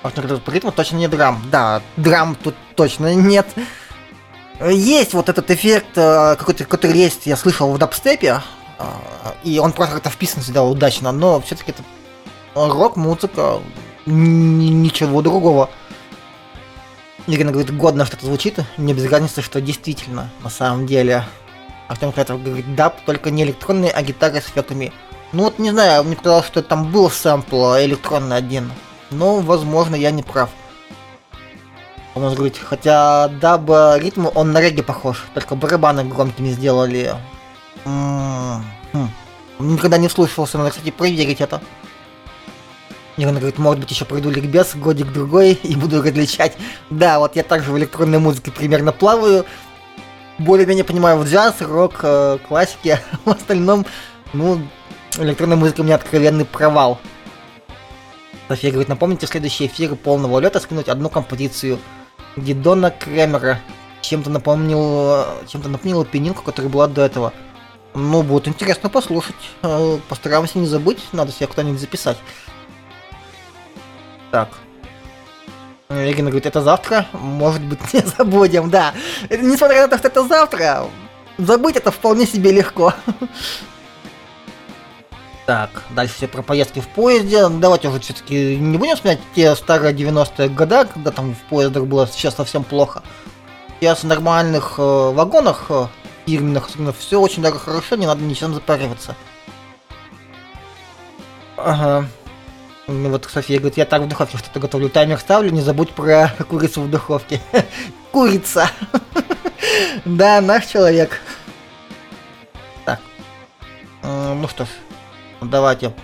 Артем 0.04 0.22
говорит, 0.22 0.44
по 0.44 0.50
ритму 0.52 0.70
точно 0.70 0.98
не 0.98 1.08
драм. 1.08 1.42
Да, 1.50 1.82
драм 1.96 2.36
тут 2.36 2.54
точно 2.76 3.12
нет. 3.12 3.48
Есть 4.60 5.12
вот 5.12 5.28
этот 5.28 5.50
эффект, 5.50 5.96
э, 5.96 6.36
какой-то, 6.36 6.64
который 6.64 6.98
есть, 6.98 7.26
я 7.26 7.36
слышал 7.36 7.70
в 7.70 7.78
дабстепе, 7.78 8.40
э, 8.78 8.84
и 9.44 9.58
он 9.58 9.72
просто 9.72 9.94
как-то 9.94 10.10
вписан 10.10 10.42
сюда 10.42 10.62
удачно, 10.62 11.12
но 11.12 11.40
все-таки 11.42 11.72
это 11.72 11.82
рок-музыка, 12.54 13.60
ничего 14.06 15.20
другого. 15.20 15.68
Ирина 17.26 17.52
говорит, 17.52 17.76
годно 17.76 18.06
что-то 18.06 18.26
звучит, 18.26 18.58
мне 18.78 18.94
без 18.94 19.10
разницы, 19.10 19.42
что 19.42 19.60
действительно, 19.60 20.30
на 20.42 20.50
самом 20.50 20.86
деле. 20.86 21.24
Артем 21.88 22.12
Кратов 22.12 22.42
говорит, 22.42 22.74
даб, 22.74 23.00
только 23.04 23.30
не 23.30 23.44
электронные, 23.44 23.90
а 23.90 24.02
гитары 24.02 24.40
с 24.40 24.48
эффектами. 24.48 24.92
Ну 25.32 25.44
вот 25.44 25.58
не 25.58 25.70
знаю, 25.70 26.02
мне 26.02 26.16
казалось, 26.16 26.46
что 26.46 26.62
там 26.62 26.90
был 26.90 27.10
сэмпл 27.10 27.76
электронный 27.76 28.36
один, 28.36 28.72
но, 29.10 29.40
возможно, 29.40 29.94
я 29.94 30.10
не 30.10 30.22
прав. 30.22 30.50
Он 32.16 32.22
может 32.22 32.38
говорить, 32.38 32.58
хотя 32.58 33.28
даб 33.28 33.68
ритм, 33.98 34.28
он 34.34 34.52
на 34.52 34.62
регги 34.62 34.80
похож, 34.80 35.26
только 35.34 35.54
барабаны 35.54 36.02
громкими 36.02 36.48
сделали. 36.48 37.14
М-м-м. 37.84 38.64
Хм. 38.94 39.10
Никогда 39.74 39.98
не 39.98 40.08
слушался, 40.08 40.56
надо, 40.56 40.70
кстати, 40.70 40.90
проверить 40.90 41.42
это. 41.42 41.60
И 43.18 43.26
он 43.26 43.34
говорит, 43.34 43.58
может 43.58 43.80
быть, 43.80 43.90
еще 43.90 44.06
пройду 44.06 44.30
ликбез 44.30 44.76
годик-другой 44.76 45.52
и 45.62 45.76
буду 45.76 46.00
различать. 46.00 46.56
Да, 46.88 47.18
вот 47.18 47.36
я 47.36 47.42
также 47.42 47.70
в 47.70 47.76
электронной 47.76 48.18
музыке 48.18 48.50
примерно 48.50 48.92
плаваю. 48.92 49.44
Более-менее 50.38 50.84
понимаю 50.84 51.18
в 51.18 51.28
джаз, 51.28 51.60
рок, 51.60 52.00
э, 52.02 52.38
классике. 52.48 52.98
А 53.12 53.30
в 53.30 53.32
остальном, 53.34 53.84
ну, 54.32 54.62
электронная 55.18 55.58
музыка 55.58 55.82
у 55.82 55.84
меня 55.84 55.96
откровенный 55.96 56.46
провал. 56.46 56.98
София 58.48 58.70
говорит, 58.70 58.88
напомните 58.88 59.26
в 59.26 59.28
следующий 59.28 59.66
эфир 59.66 59.96
полного 59.96 60.38
лета 60.40 60.60
скинуть 60.60 60.88
одну 60.88 61.10
композицию 61.10 61.78
Гидона 62.36 62.90
Кремера. 62.90 63.60
Чем-то 64.02 64.30
напомнил, 64.30 65.26
чем-то 65.48 65.68
напомнил 65.68 66.04
пенинку, 66.04 66.42
которая 66.42 66.70
была 66.70 66.86
до 66.86 67.02
этого. 67.02 67.32
Ну, 67.94 68.22
будет 68.22 68.46
интересно 68.46 68.90
послушать. 68.90 69.34
Э, 69.62 69.98
постараемся 70.08 70.58
не 70.58 70.66
забыть, 70.66 71.02
надо 71.12 71.32
себе 71.32 71.46
кто-нибудь 71.46 71.80
записать. 71.80 72.18
Так. 74.30 74.50
Регина 75.88 76.30
говорит, 76.30 76.46
это 76.46 76.60
завтра? 76.60 77.06
Может 77.12 77.62
быть, 77.62 77.80
не 77.94 78.00
забудем, 78.00 78.70
да. 78.70 78.92
Несмотря 79.30 79.82
на 79.82 79.88
то, 79.88 79.98
что 79.98 80.08
это 80.08 80.24
завтра, 80.24 80.86
забыть 81.38 81.76
это 81.76 81.90
вполне 81.90 82.26
себе 82.26 82.52
легко. 82.52 82.92
Так, 85.46 85.84
дальше 85.90 86.14
все 86.14 86.26
про 86.26 86.42
поездки 86.42 86.80
в 86.80 86.88
поезде. 86.88 87.48
Давайте 87.48 87.88
уже 87.88 88.00
все-таки 88.00 88.56
не 88.56 88.76
будем 88.78 88.96
вспоминать 88.96 89.22
те 89.36 89.54
старые 89.54 89.94
90-е 89.94 90.48
годы, 90.48 90.86
когда 90.92 91.12
там 91.12 91.36
в 91.36 91.38
поездах 91.48 91.84
было 91.84 92.08
сейчас 92.08 92.34
совсем 92.34 92.64
плохо. 92.64 93.04
Сейчас 93.78 94.02
в 94.02 94.06
нормальных 94.06 94.74
э, 94.78 94.82
вагонах 94.82 95.66
э, 95.68 95.86
фирменных, 96.26 96.68
все 96.98 97.20
очень 97.20 97.42
даже 97.42 97.60
хорошо, 97.60 97.94
не 97.94 98.06
надо 98.06 98.24
ничем 98.24 98.54
запариваться. 98.54 99.14
Ага. 101.56 102.08
Вот 102.88 103.28
София 103.32 103.58
говорит, 103.58 103.76
я 103.76 103.84
так 103.84 104.02
в 104.02 104.08
духовке 104.08 104.38
что-то 104.38 104.58
готовлю, 104.58 104.88
таймер 104.88 105.18
ставлю, 105.18 105.50
не 105.50 105.60
забудь 105.60 105.92
про 105.92 106.32
курицу 106.48 106.82
в 106.82 106.90
духовке. 106.90 107.40
Курица. 108.12 108.68
Да, 110.04 110.40
наш 110.40 110.66
человек. 110.66 111.20
Так. 112.84 113.00
Ну 114.02 114.46
что 114.48 114.64
ж, 114.64 114.68
Давайте. 115.40 115.94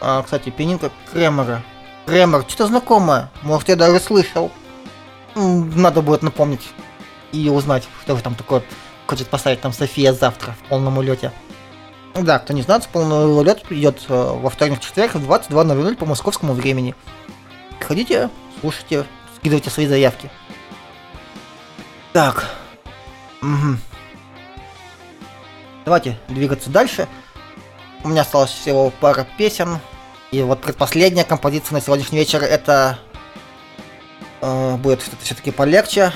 А, 0.00 0.22
кстати, 0.22 0.50
пенинка 0.50 0.90
Кремера. 1.12 1.62
Кремер, 2.06 2.44
что-то 2.48 2.66
знакомое. 2.66 3.30
Может, 3.42 3.68
я 3.68 3.76
даже 3.76 4.00
слышал. 4.00 4.50
Надо 5.34 6.02
будет 6.02 6.22
напомнить 6.22 6.62
и 7.32 7.48
узнать, 7.48 7.88
что 8.02 8.16
же 8.16 8.22
там 8.22 8.34
такое 8.34 8.62
хочет 9.06 9.28
поставить 9.28 9.60
там 9.60 9.72
София 9.72 10.12
завтра 10.12 10.52
в 10.52 10.68
полном 10.68 10.98
улете. 10.98 11.32
Да, 12.14 12.38
кто 12.38 12.52
не 12.52 12.62
знает, 12.62 12.86
полный 12.88 13.26
улет 13.26 13.64
идет 13.70 14.04
э, 14.08 14.14
во 14.14 14.48
вторник-четверг 14.48 15.14
в 15.14 15.30
22.00 15.30 15.96
по 15.96 16.06
московскому 16.06 16.52
времени. 16.52 16.94
Ходите, 17.80 18.30
слушайте, 18.60 19.04
скидывайте 19.36 19.68
свои 19.70 19.86
заявки. 19.86 20.30
Так. 22.12 22.48
Угу. 23.42 23.78
Давайте 25.84 26.18
двигаться 26.28 26.70
дальше. 26.70 27.08
У 28.04 28.08
меня 28.08 28.20
осталось 28.20 28.50
всего 28.50 28.90
пара 29.00 29.26
песен. 29.38 29.80
И 30.30 30.42
вот 30.42 30.60
предпоследняя 30.60 31.24
композиция 31.24 31.76
на 31.76 31.80
сегодняшний 31.80 32.18
вечер 32.18 32.42
это 32.42 32.98
э, 34.42 34.76
будет 34.76 35.02
все-таки 35.22 35.50
полегче. 35.50 36.12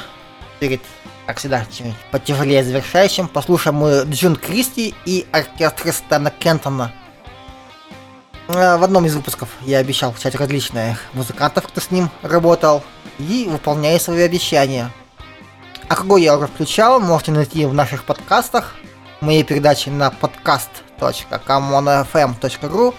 Перед, 0.60 0.82
как 1.26 1.38
всегда, 1.38 1.64
потяжелее 2.10 2.62
завершающим. 2.62 3.26
Послушаем 3.26 3.76
мы 3.76 4.04
Джун 4.06 4.36
Кристи 4.36 4.94
и 5.06 5.26
оркестр 5.32 5.92
Стэна 5.94 6.30
Кентона. 6.30 6.92
Э, 8.48 8.76
в 8.76 8.84
одном 8.84 9.06
из 9.06 9.16
выпусков 9.16 9.48
я 9.62 9.78
обещал 9.78 10.12
включать 10.12 10.34
различных 10.34 11.02
музыкантов, 11.14 11.68
кто 11.68 11.80
с 11.80 11.90
ним 11.90 12.10
работал. 12.20 12.82
И 13.18 13.48
выполняю 13.50 13.98
свои 13.98 14.22
обещания. 14.24 14.90
А 15.88 15.96
кого 15.96 16.18
я 16.18 16.36
уже 16.36 16.48
включал, 16.48 17.00
можете 17.00 17.32
найти 17.32 17.64
в 17.64 17.72
наших 17.72 18.04
подкастах. 18.04 18.74
Моей 19.22 19.42
передачи 19.42 19.88
на 19.88 20.10
подкаст 20.10 20.68
www.comonfm.ru 20.98 22.94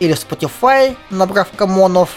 или 0.00 0.14
Spotify, 0.14 0.96
набрав 1.10 1.48
комонов. 1.56 2.16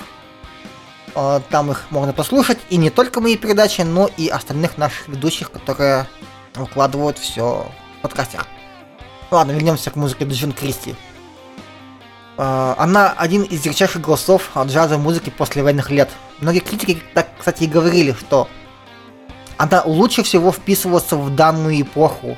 А, 1.15 1.41
там 1.49 1.71
их 1.71 1.85
можно 1.89 2.13
послушать. 2.13 2.59
И 2.69 2.77
не 2.77 2.89
только 2.89 3.21
мои 3.21 3.37
передачи, 3.37 3.81
но 3.81 4.09
и 4.17 4.27
остальных 4.27 4.77
наших 4.77 5.07
ведущих, 5.07 5.51
которые 5.51 6.07
выкладывают 6.55 7.17
все 7.17 7.67
в 7.99 8.01
подкастах. 8.01 8.47
Ладно, 9.31 9.51
вернемся 9.51 9.91
к 9.91 9.95
музыке 9.95 10.25
Джон 10.25 10.51
Кристи. 10.51 10.95
А, 12.37 12.75
она 12.77 13.13
один 13.17 13.43
из 13.43 13.65
ярчайших 13.65 14.01
голосов 14.01 14.51
джаза 14.65 14.97
музыки 14.97 15.29
после 15.29 15.63
военных 15.63 15.89
лет. 15.89 16.09
Многие 16.39 16.59
критики 16.59 17.01
так, 17.13 17.29
кстати, 17.37 17.63
и 17.63 17.67
говорили, 17.67 18.13
что 18.13 18.47
она 19.57 19.83
лучше 19.85 20.23
всего 20.23 20.51
вписывается 20.51 21.17
в 21.17 21.35
данную 21.35 21.81
эпоху. 21.81 22.37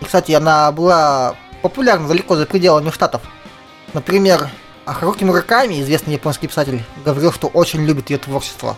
И, 0.00 0.04
кстати, 0.04 0.32
она 0.32 0.70
была 0.70 1.34
популярна 1.62 2.08
далеко 2.08 2.36
за 2.36 2.46
пределами 2.46 2.90
Штатов. 2.90 3.22
Например, 3.94 4.48
Харуки 4.84 5.24
Мураками, 5.24 5.80
известный 5.80 6.14
японский 6.14 6.48
писатель, 6.48 6.84
говорил, 7.04 7.32
что 7.32 7.48
очень 7.48 7.84
любит 7.84 8.10
ее 8.10 8.18
творчество. 8.18 8.76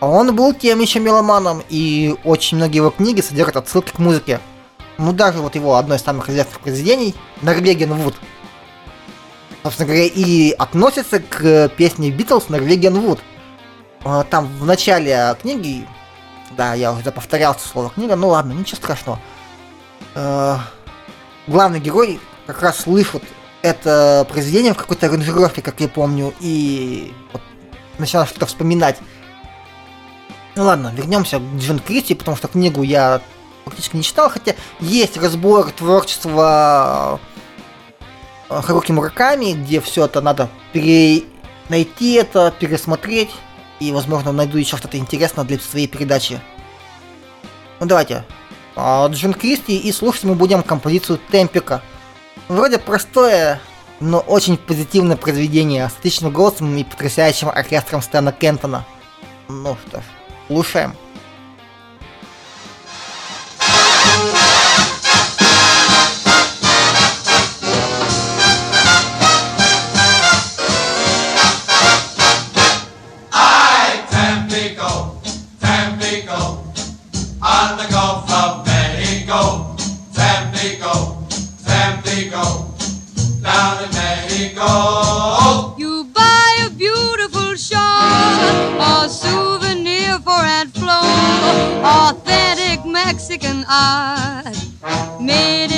Он 0.00 0.34
был 0.36 0.54
тем 0.54 0.80
еще 0.80 1.00
меломаном, 1.00 1.62
и 1.68 2.14
очень 2.24 2.56
многие 2.56 2.76
его 2.76 2.90
книги 2.90 3.20
содержат 3.20 3.56
отсылки 3.56 3.90
к 3.90 3.98
музыке. 3.98 4.40
Ну, 4.96 5.12
даже 5.12 5.38
вот 5.38 5.54
его 5.54 5.76
одно 5.76 5.94
из 5.94 6.02
самых 6.02 6.28
известных 6.28 6.60
произведений, 6.60 7.14
Норвегиан 7.42 7.92
Вуд. 7.94 8.14
Собственно 9.62 9.86
говоря, 9.86 10.04
и 10.04 10.52
относится 10.52 11.20
к 11.20 11.68
песне 11.76 12.10
Битлз 12.10 12.48
Норвегиан 12.48 12.94
Вуд. 12.98 13.20
Там 14.30 14.46
в 14.58 14.64
начале 14.64 15.36
книги, 15.42 15.86
да, 16.56 16.74
я 16.74 16.92
уже 16.92 17.10
повторялся 17.10 17.66
слово 17.66 17.90
книга, 17.90 18.14
ну 18.14 18.28
ладно, 18.28 18.52
ничего 18.52 18.76
страшного. 18.76 19.20
Главный 21.48 21.80
герой 21.80 22.20
как 22.46 22.62
раз 22.62 22.80
слышит 22.80 23.22
это 23.62 24.26
произведение 24.28 24.74
в 24.74 24.76
какой-то 24.76 25.06
аранжировке, 25.06 25.62
как 25.62 25.80
я 25.80 25.88
помню, 25.88 26.34
и 26.40 27.12
вот 27.32 27.42
начинал 27.98 28.26
что-то 28.26 28.46
вспоминать. 28.46 28.98
Ну 30.54 30.64
ладно, 30.64 30.92
вернемся 30.94 31.38
к 31.38 31.42
Джон 31.58 31.78
Кристи, 31.78 32.14
потому 32.14 32.36
что 32.36 32.48
книгу 32.48 32.82
я 32.82 33.22
практически 33.64 33.96
не 33.96 34.02
читал, 34.02 34.28
хотя 34.28 34.54
есть 34.80 35.16
разбор 35.16 35.70
творчества 35.70 37.18
э, 38.50 38.60
Харуки 38.60 38.92
Мураками, 38.92 39.52
где 39.52 39.80
все 39.80 40.04
это 40.04 40.20
надо 40.20 40.50
пере... 40.72 41.24
найти 41.68 42.14
это, 42.14 42.52
пересмотреть, 42.58 43.30
и, 43.80 43.92
возможно, 43.92 44.32
найду 44.32 44.58
еще 44.58 44.76
что-то 44.76 44.98
интересное 44.98 45.44
для 45.44 45.58
своей 45.58 45.86
передачи. 45.86 46.40
Ну 47.80 47.86
давайте, 47.86 48.24
Джон 48.78 49.34
Кристи, 49.34 49.76
и 49.76 49.90
слушать 49.92 50.24
мы 50.24 50.34
будем 50.34 50.62
композицию 50.62 51.18
Темпика. 51.30 51.82
Вроде 52.48 52.78
простое, 52.78 53.60
но 54.00 54.20
очень 54.20 54.56
позитивное 54.56 55.16
произведение 55.16 55.88
с 55.88 55.92
отличным 55.98 56.32
голосом 56.32 56.76
и 56.76 56.84
потрясающим 56.84 57.48
оркестром 57.48 58.02
Стэна 58.02 58.32
Кентона. 58.32 58.86
Ну 59.48 59.76
что 59.86 59.98
ж, 59.98 60.04
слушаем. 60.46 60.94
Authentic 92.08 92.86
Mexican 92.86 93.64
art, 93.68 94.56
made 95.20 95.77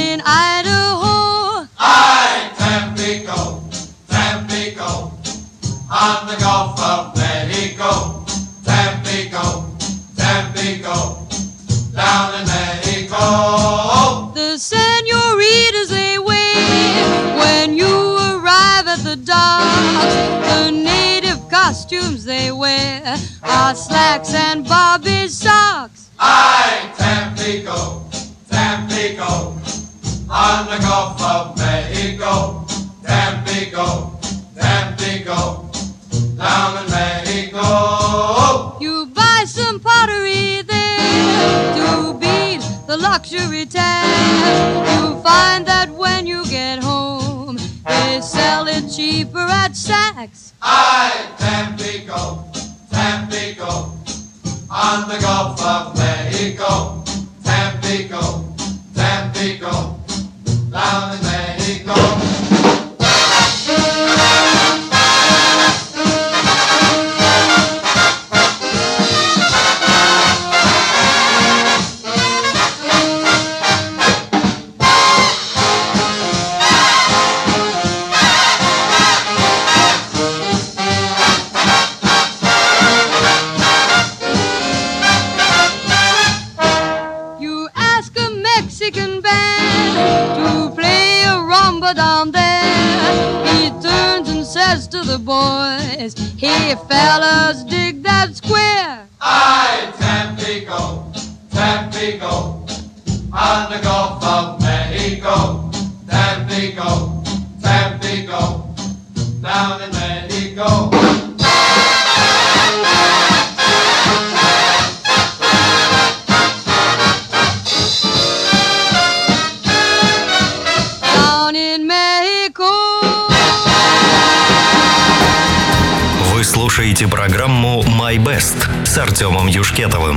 Артемом 129.90 130.16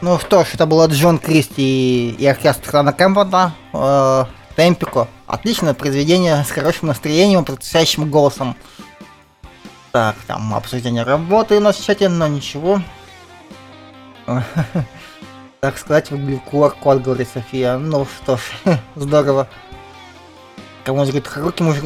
Ну 0.00 0.18
что 0.18 0.44
ж, 0.44 0.48
это 0.54 0.66
было 0.66 0.86
Джон 0.86 1.18
Кристи 1.18 2.10
и 2.10 2.26
оркестр 2.26 2.70
Рана 2.72 2.92
Кэмпбелла, 2.92 3.52
э, 3.72 4.24
Темпико. 4.56 5.08
Отличное 5.26 5.74
произведение 5.74 6.42
с 6.44 6.50
хорошим 6.50 6.88
настроением 6.88 7.42
и 7.42 7.44
потрясающим 7.44 8.10
голосом. 8.10 8.56
Так, 9.92 10.16
там 10.26 10.54
обсуждение 10.54 11.04
работы 11.04 11.56
у 11.56 11.60
нас 11.60 11.76
в 11.76 11.84
чате, 11.84 12.08
но 12.08 12.26
ничего. 12.26 12.80
Так 15.60 15.78
сказать, 15.78 16.10
выглядит 16.10 16.42
QR-код, 16.50 17.02
говорит 17.02 17.28
София. 17.32 17.78
Ну 17.78 18.04
что 18.04 18.36
ж, 18.36 18.40
здорово. 18.96 19.46
Кому 20.82 21.02
говорит, 21.02 21.28
Харуки, 21.28 21.62
мужик... 21.62 21.84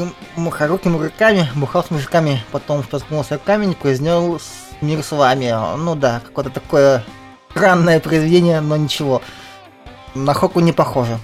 Харуки 0.50 0.88
мужиками, 0.88 1.46
бухал 1.54 1.84
с 1.84 1.90
мужиками, 1.90 2.42
потом 2.52 2.82
споткнулся 2.82 3.36
камень 3.36 3.74
произнес 3.74 4.65
мир 4.80 5.02
с 5.02 5.12
вами. 5.12 5.54
Ну 5.78 5.94
да, 5.94 6.20
какое-то 6.24 6.50
такое 6.50 7.04
странное 7.50 8.00
произведение, 8.00 8.60
но 8.60 8.76
ничего. 8.76 9.22
На 10.14 10.34
Хоку 10.34 10.60
не 10.60 10.72
похоже. 10.72 11.18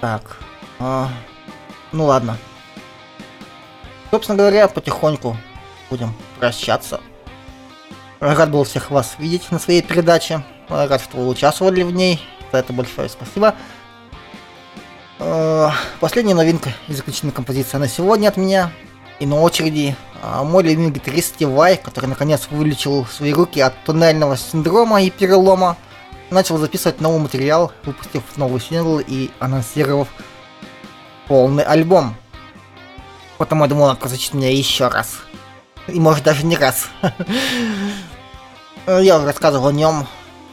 Так. 0.00 0.38
а, 0.78 1.08
ну 1.92 2.04
ладно. 2.04 2.38
Собственно 4.10 4.38
говоря, 4.38 4.68
потихоньку 4.68 5.36
будем 5.90 6.14
прощаться. 6.38 7.00
Рад 8.20 8.50
был 8.50 8.64
всех 8.64 8.90
вас 8.90 9.16
видеть 9.18 9.50
на 9.50 9.58
своей 9.58 9.82
передаче. 9.82 10.42
Рад, 10.68 11.00
что 11.02 11.18
вы 11.18 11.28
участвовали 11.28 11.82
в 11.82 11.92
ней. 11.92 12.20
За 12.52 12.58
это 12.58 12.72
большое 12.72 13.08
спасибо. 13.08 13.54
Э, 15.18 15.68
Последняя 16.00 16.34
новинка 16.34 16.70
и 16.88 16.94
заключительная 16.94 17.34
композиция 17.34 17.78
на 17.78 17.88
сегодня 17.88 18.28
от 18.28 18.36
меня. 18.36 18.70
И 19.18 19.26
на 19.26 19.40
очереди 19.40 19.96
а, 20.22 20.44
мой 20.44 20.62
любимый 20.62 20.90
гитарист 20.90 21.34
Стив 21.34 21.48
Вай, 21.48 21.76
который 21.76 22.06
наконец 22.06 22.46
вылечил 22.50 23.04
свои 23.06 23.32
руки 23.32 23.60
от 23.60 23.74
туннельного 23.84 24.36
синдрома 24.36 25.02
и 25.02 25.10
перелома, 25.10 25.76
начал 26.30 26.58
записывать 26.58 27.00
новый 27.00 27.20
материал, 27.20 27.72
выпустив 27.84 28.22
новый 28.36 28.60
сингл 28.60 29.00
и 29.00 29.30
анонсировав 29.40 30.08
полный 31.26 31.64
альбом. 31.64 32.14
Потому 33.38 33.64
я 33.64 33.70
думал, 33.70 33.86
он 33.86 33.96
прозвучит 33.96 34.34
меня 34.34 34.50
еще 34.50 34.88
раз. 34.88 35.20
И 35.86 35.98
может 36.00 36.24
даже 36.24 36.44
не 36.44 36.56
раз. 36.56 36.88
Я 38.86 39.16
уже 39.16 39.26
рассказывал 39.26 39.68
о 39.68 39.72
нем, 39.72 40.06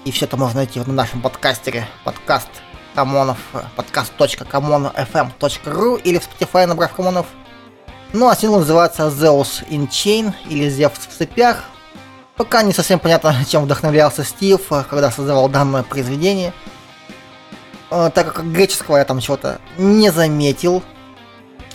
и 0.03 0.11
все 0.11 0.25
это 0.25 0.37
можно 0.37 0.57
найти 0.57 0.79
на 0.79 0.93
нашем 0.93 1.21
подкастере. 1.21 1.87
Подкаст 2.03 2.49
Камонов, 2.93 3.37
э, 3.53 3.61
подкаст.камонфм.ру 3.75 5.95
или 5.95 6.19
в 6.19 6.29
Spotify, 6.29 6.65
набрав 6.65 6.93
Камонов. 6.93 7.25
Ну 8.15 8.29
а 8.29 8.35
сингл 8.37 8.59
называется 8.59 9.07
Zeus 9.07 9.67
in 9.67 9.89
Chain 9.89 10.33
или 10.47 10.69
Зевс 10.69 10.99
в 10.99 11.17
цепях. 11.17 11.65
Пока 12.37 12.61
не 12.63 12.71
совсем 12.71 12.97
понятно, 12.97 13.35
чем 13.49 13.65
вдохновлялся 13.65 14.23
Стив, 14.23 14.61
э, 14.71 14.85
когда 14.89 15.11
создавал 15.11 15.49
данное 15.49 15.83
произведение. 15.83 16.53
Э, 17.91 18.09
Так 18.15 18.33
как 18.33 18.49
греческого 18.53 18.95
я 18.95 19.03
там 19.03 19.19
чего-то 19.19 19.59
не 19.77 20.13
заметил. 20.13 20.81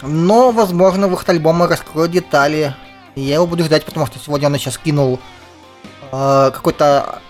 Но, 0.01 0.51
возможно, 0.51 1.09
выход 1.09 1.29
альбома 1.29 1.69
раскроет 1.69 2.11
детали. 2.11 2.75
Я 3.17 3.35
его 3.35 3.47
буду 3.47 3.65
ждать, 3.65 3.85
потому 3.85 4.07
что 4.07 4.19
сегодня 4.19 4.49
он 4.49 4.55
еще 4.55 4.71
скинул 4.71 5.21
э, 6.11 6.51
какой-то 6.55 7.21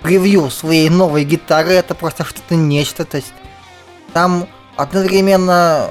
превью 0.00 0.48
своей 0.48 0.88
новой 0.88 1.24
гитары. 1.24 1.72
Это 1.74 1.94
просто 1.94 2.24
что-то 2.24 2.54
нечто. 2.54 3.04
То 3.04 3.18
есть 3.18 3.34
там 4.14 4.48
одновременно 4.76 5.90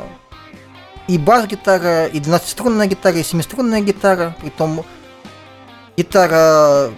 и 1.10 1.18
бас-гитара, 1.18 2.06
и 2.06 2.20
12-струнная 2.20 2.86
гитара, 2.86 3.18
и 3.18 3.24
7-струнная 3.24 3.82
гитара. 3.82 4.36
Притом 4.40 4.86
гитара, 5.98 6.92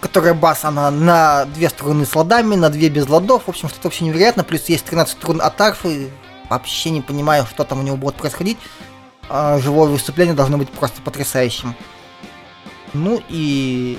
которая 0.00 0.34
бас, 0.34 0.64
она 0.64 0.92
на 0.92 1.46
две 1.46 1.68
струны 1.68 2.06
с 2.06 2.14
ладами, 2.14 2.54
на 2.54 2.70
две 2.70 2.88
без 2.88 3.08
ладов. 3.08 3.42
В 3.46 3.48
общем, 3.48 3.68
что-то 3.68 3.88
вообще 3.88 4.04
невероятно. 4.04 4.44
Плюс 4.44 4.66
есть 4.66 4.84
13 4.84 5.18
струн 5.18 5.40
от 5.42 5.60
арфы. 5.60 6.10
Вообще 6.48 6.90
не 6.90 7.00
понимаю, 7.00 7.44
что 7.46 7.64
там 7.64 7.80
у 7.80 7.82
него 7.82 7.96
будет 7.96 8.14
происходить. 8.14 8.56
А 9.28 9.58
живое 9.58 9.88
выступление 9.88 10.36
должно 10.36 10.56
быть 10.56 10.70
просто 10.70 11.02
потрясающим. 11.02 11.74
Ну 12.92 13.20
и 13.28 13.98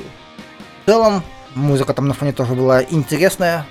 в 0.83 0.89
целом 0.89 1.23
музыка 1.55 1.93
там 1.93 2.07
на 2.07 2.13
фоне 2.13 2.31
тоже 2.31 2.53
была 2.53 2.81
интересная. 2.81 3.65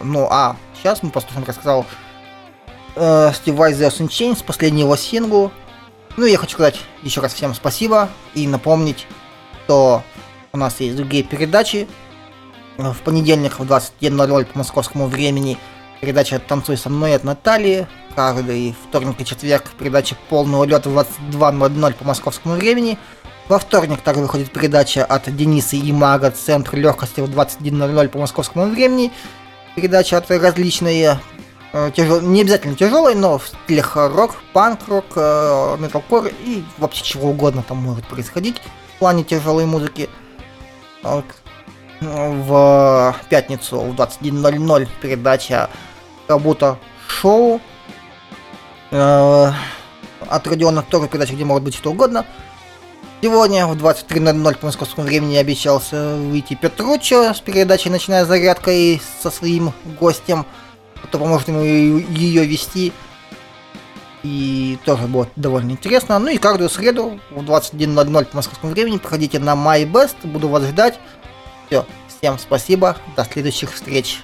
Ну 0.00 0.28
а 0.30 0.54
сейчас 0.76 1.02
мы 1.02 1.10
послушаем, 1.10 1.44
как 1.44 1.56
сказал 1.56 1.84
э, 2.96 3.32
Steve 3.32 3.56
Vai 3.56 3.72
The 3.72 3.88
Chains, 4.08 4.44
последний 4.44 4.82
его 4.82 4.96
сингл. 4.96 5.52
Ну 6.16 6.24
я 6.26 6.38
хочу 6.38 6.52
сказать 6.52 6.80
еще 7.02 7.20
раз 7.20 7.34
всем 7.34 7.54
спасибо 7.54 8.08
и 8.34 8.48
напомнить, 8.48 9.06
что 9.64 10.02
у 10.52 10.56
нас 10.56 10.80
есть 10.80 10.96
другие 10.96 11.22
передачи. 11.22 11.86
В 12.78 12.96
понедельник 13.04 13.58
в 13.58 13.62
21.00 13.62 14.46
по 14.46 14.58
московскому 14.58 15.06
времени 15.06 15.58
передача 16.00 16.38
«Танцуй 16.38 16.76
со 16.76 16.90
мной» 16.90 17.14
от 17.14 17.24
Натальи. 17.24 17.86
Каждый 18.14 18.74
вторник 18.88 19.20
и 19.20 19.24
четверг 19.24 19.64
передача 19.78 20.16
«Полный 20.28 20.58
улет» 20.58 20.86
в 20.86 20.98
22.00 20.98 21.94
по 21.94 22.04
московскому 22.04 22.54
времени. 22.54 22.98
Во 23.48 23.58
вторник 23.58 24.00
также 24.00 24.22
выходит 24.22 24.50
передача 24.50 25.04
от 25.04 25.34
Дениса 25.34 25.76
и 25.76 25.92
Мага 25.92 26.30
«Центр 26.30 26.76
легкости» 26.76 27.20
в 27.20 27.30
21.00 27.30 28.08
по 28.08 28.18
московскому 28.18 28.66
времени. 28.66 29.12
Передача 29.74 30.16
от 30.16 30.30
различные 30.30 31.04
э, 31.04 31.35
тяжел... 31.94 32.20
не 32.20 32.42
обязательно 32.42 32.74
тяжелые, 32.74 33.16
но 33.16 33.38
в 33.38 33.48
стилях 33.48 33.96
рок, 33.96 34.36
панк-рок, 34.52 35.04
э, 35.16 35.76
металкор 35.78 36.26
и 36.26 36.64
вообще 36.78 37.04
чего 37.04 37.30
угодно 37.30 37.62
там 37.66 37.78
может 37.78 38.06
происходить 38.06 38.60
в 38.94 38.98
плане 38.98 39.24
тяжелой 39.24 39.66
музыки. 39.66 40.08
В 42.00 43.16
пятницу 43.30 43.80
в 43.80 43.94
21.00 43.94 44.88
передача 45.00 45.70
«Работа 46.28 46.78
шоу» 47.08 47.60
э, 48.90 49.52
от 50.28 50.46
Родиона 50.46 50.82
тоже 50.82 51.08
передача, 51.08 51.34
где 51.34 51.44
может 51.44 51.64
быть 51.64 51.74
что 51.74 51.92
угодно. 51.92 52.26
Сегодня 53.22 53.66
в 53.66 53.72
23.00 53.76 54.58
по 54.58 54.66
московскому 54.66 55.06
времени 55.06 55.36
обещался 55.36 56.16
выйти 56.16 56.54
Петруччо 56.54 57.32
с 57.32 57.40
передачей 57.40 57.88
«Ночная 57.88 58.26
зарядка» 58.26 58.70
и 58.70 59.00
со 59.22 59.30
своим 59.30 59.72
гостем, 59.98 60.44
кто 61.04 61.18
поможет 61.18 61.48
ему 61.48 61.62
ее 61.62 62.44
вести. 62.46 62.92
И 64.22 64.78
тоже 64.84 65.06
будет 65.06 65.28
довольно 65.36 65.70
интересно. 65.70 66.18
Ну 66.18 66.28
и 66.28 66.38
каждую 66.38 66.68
среду 66.68 67.20
в 67.30 67.42
21.00 67.42 68.24
по 68.24 68.36
московскому 68.36 68.72
времени 68.72 68.98
проходите 68.98 69.38
на 69.38 69.54
MyBest, 69.54 70.16
буду 70.24 70.48
вас 70.48 70.64
ждать. 70.64 70.98
Все, 71.66 71.86
всем 72.08 72.38
спасибо, 72.38 72.96
до 73.16 73.24
следующих 73.24 73.72
встреч. 73.72 74.22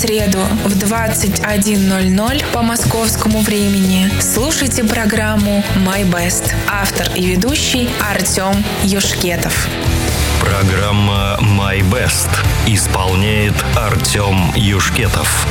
Среду 0.00 0.38
в 0.64 0.72
21.00 0.78 2.44
по 2.52 2.62
московскому 2.62 3.40
времени 3.40 4.10
слушайте 4.20 4.82
программу 4.82 5.62
«My 5.76 6.10
Best». 6.10 6.54
Автор 6.66 7.10
и 7.14 7.26
ведущий 7.26 7.90
Артем 8.00 8.64
Юшкетов. 8.82 9.68
Программа 10.40 11.38
«My 11.42 11.80
Best» 11.82 12.30
исполняет 12.66 13.54
Артем 13.76 14.52
Юшкетов. 14.54 15.46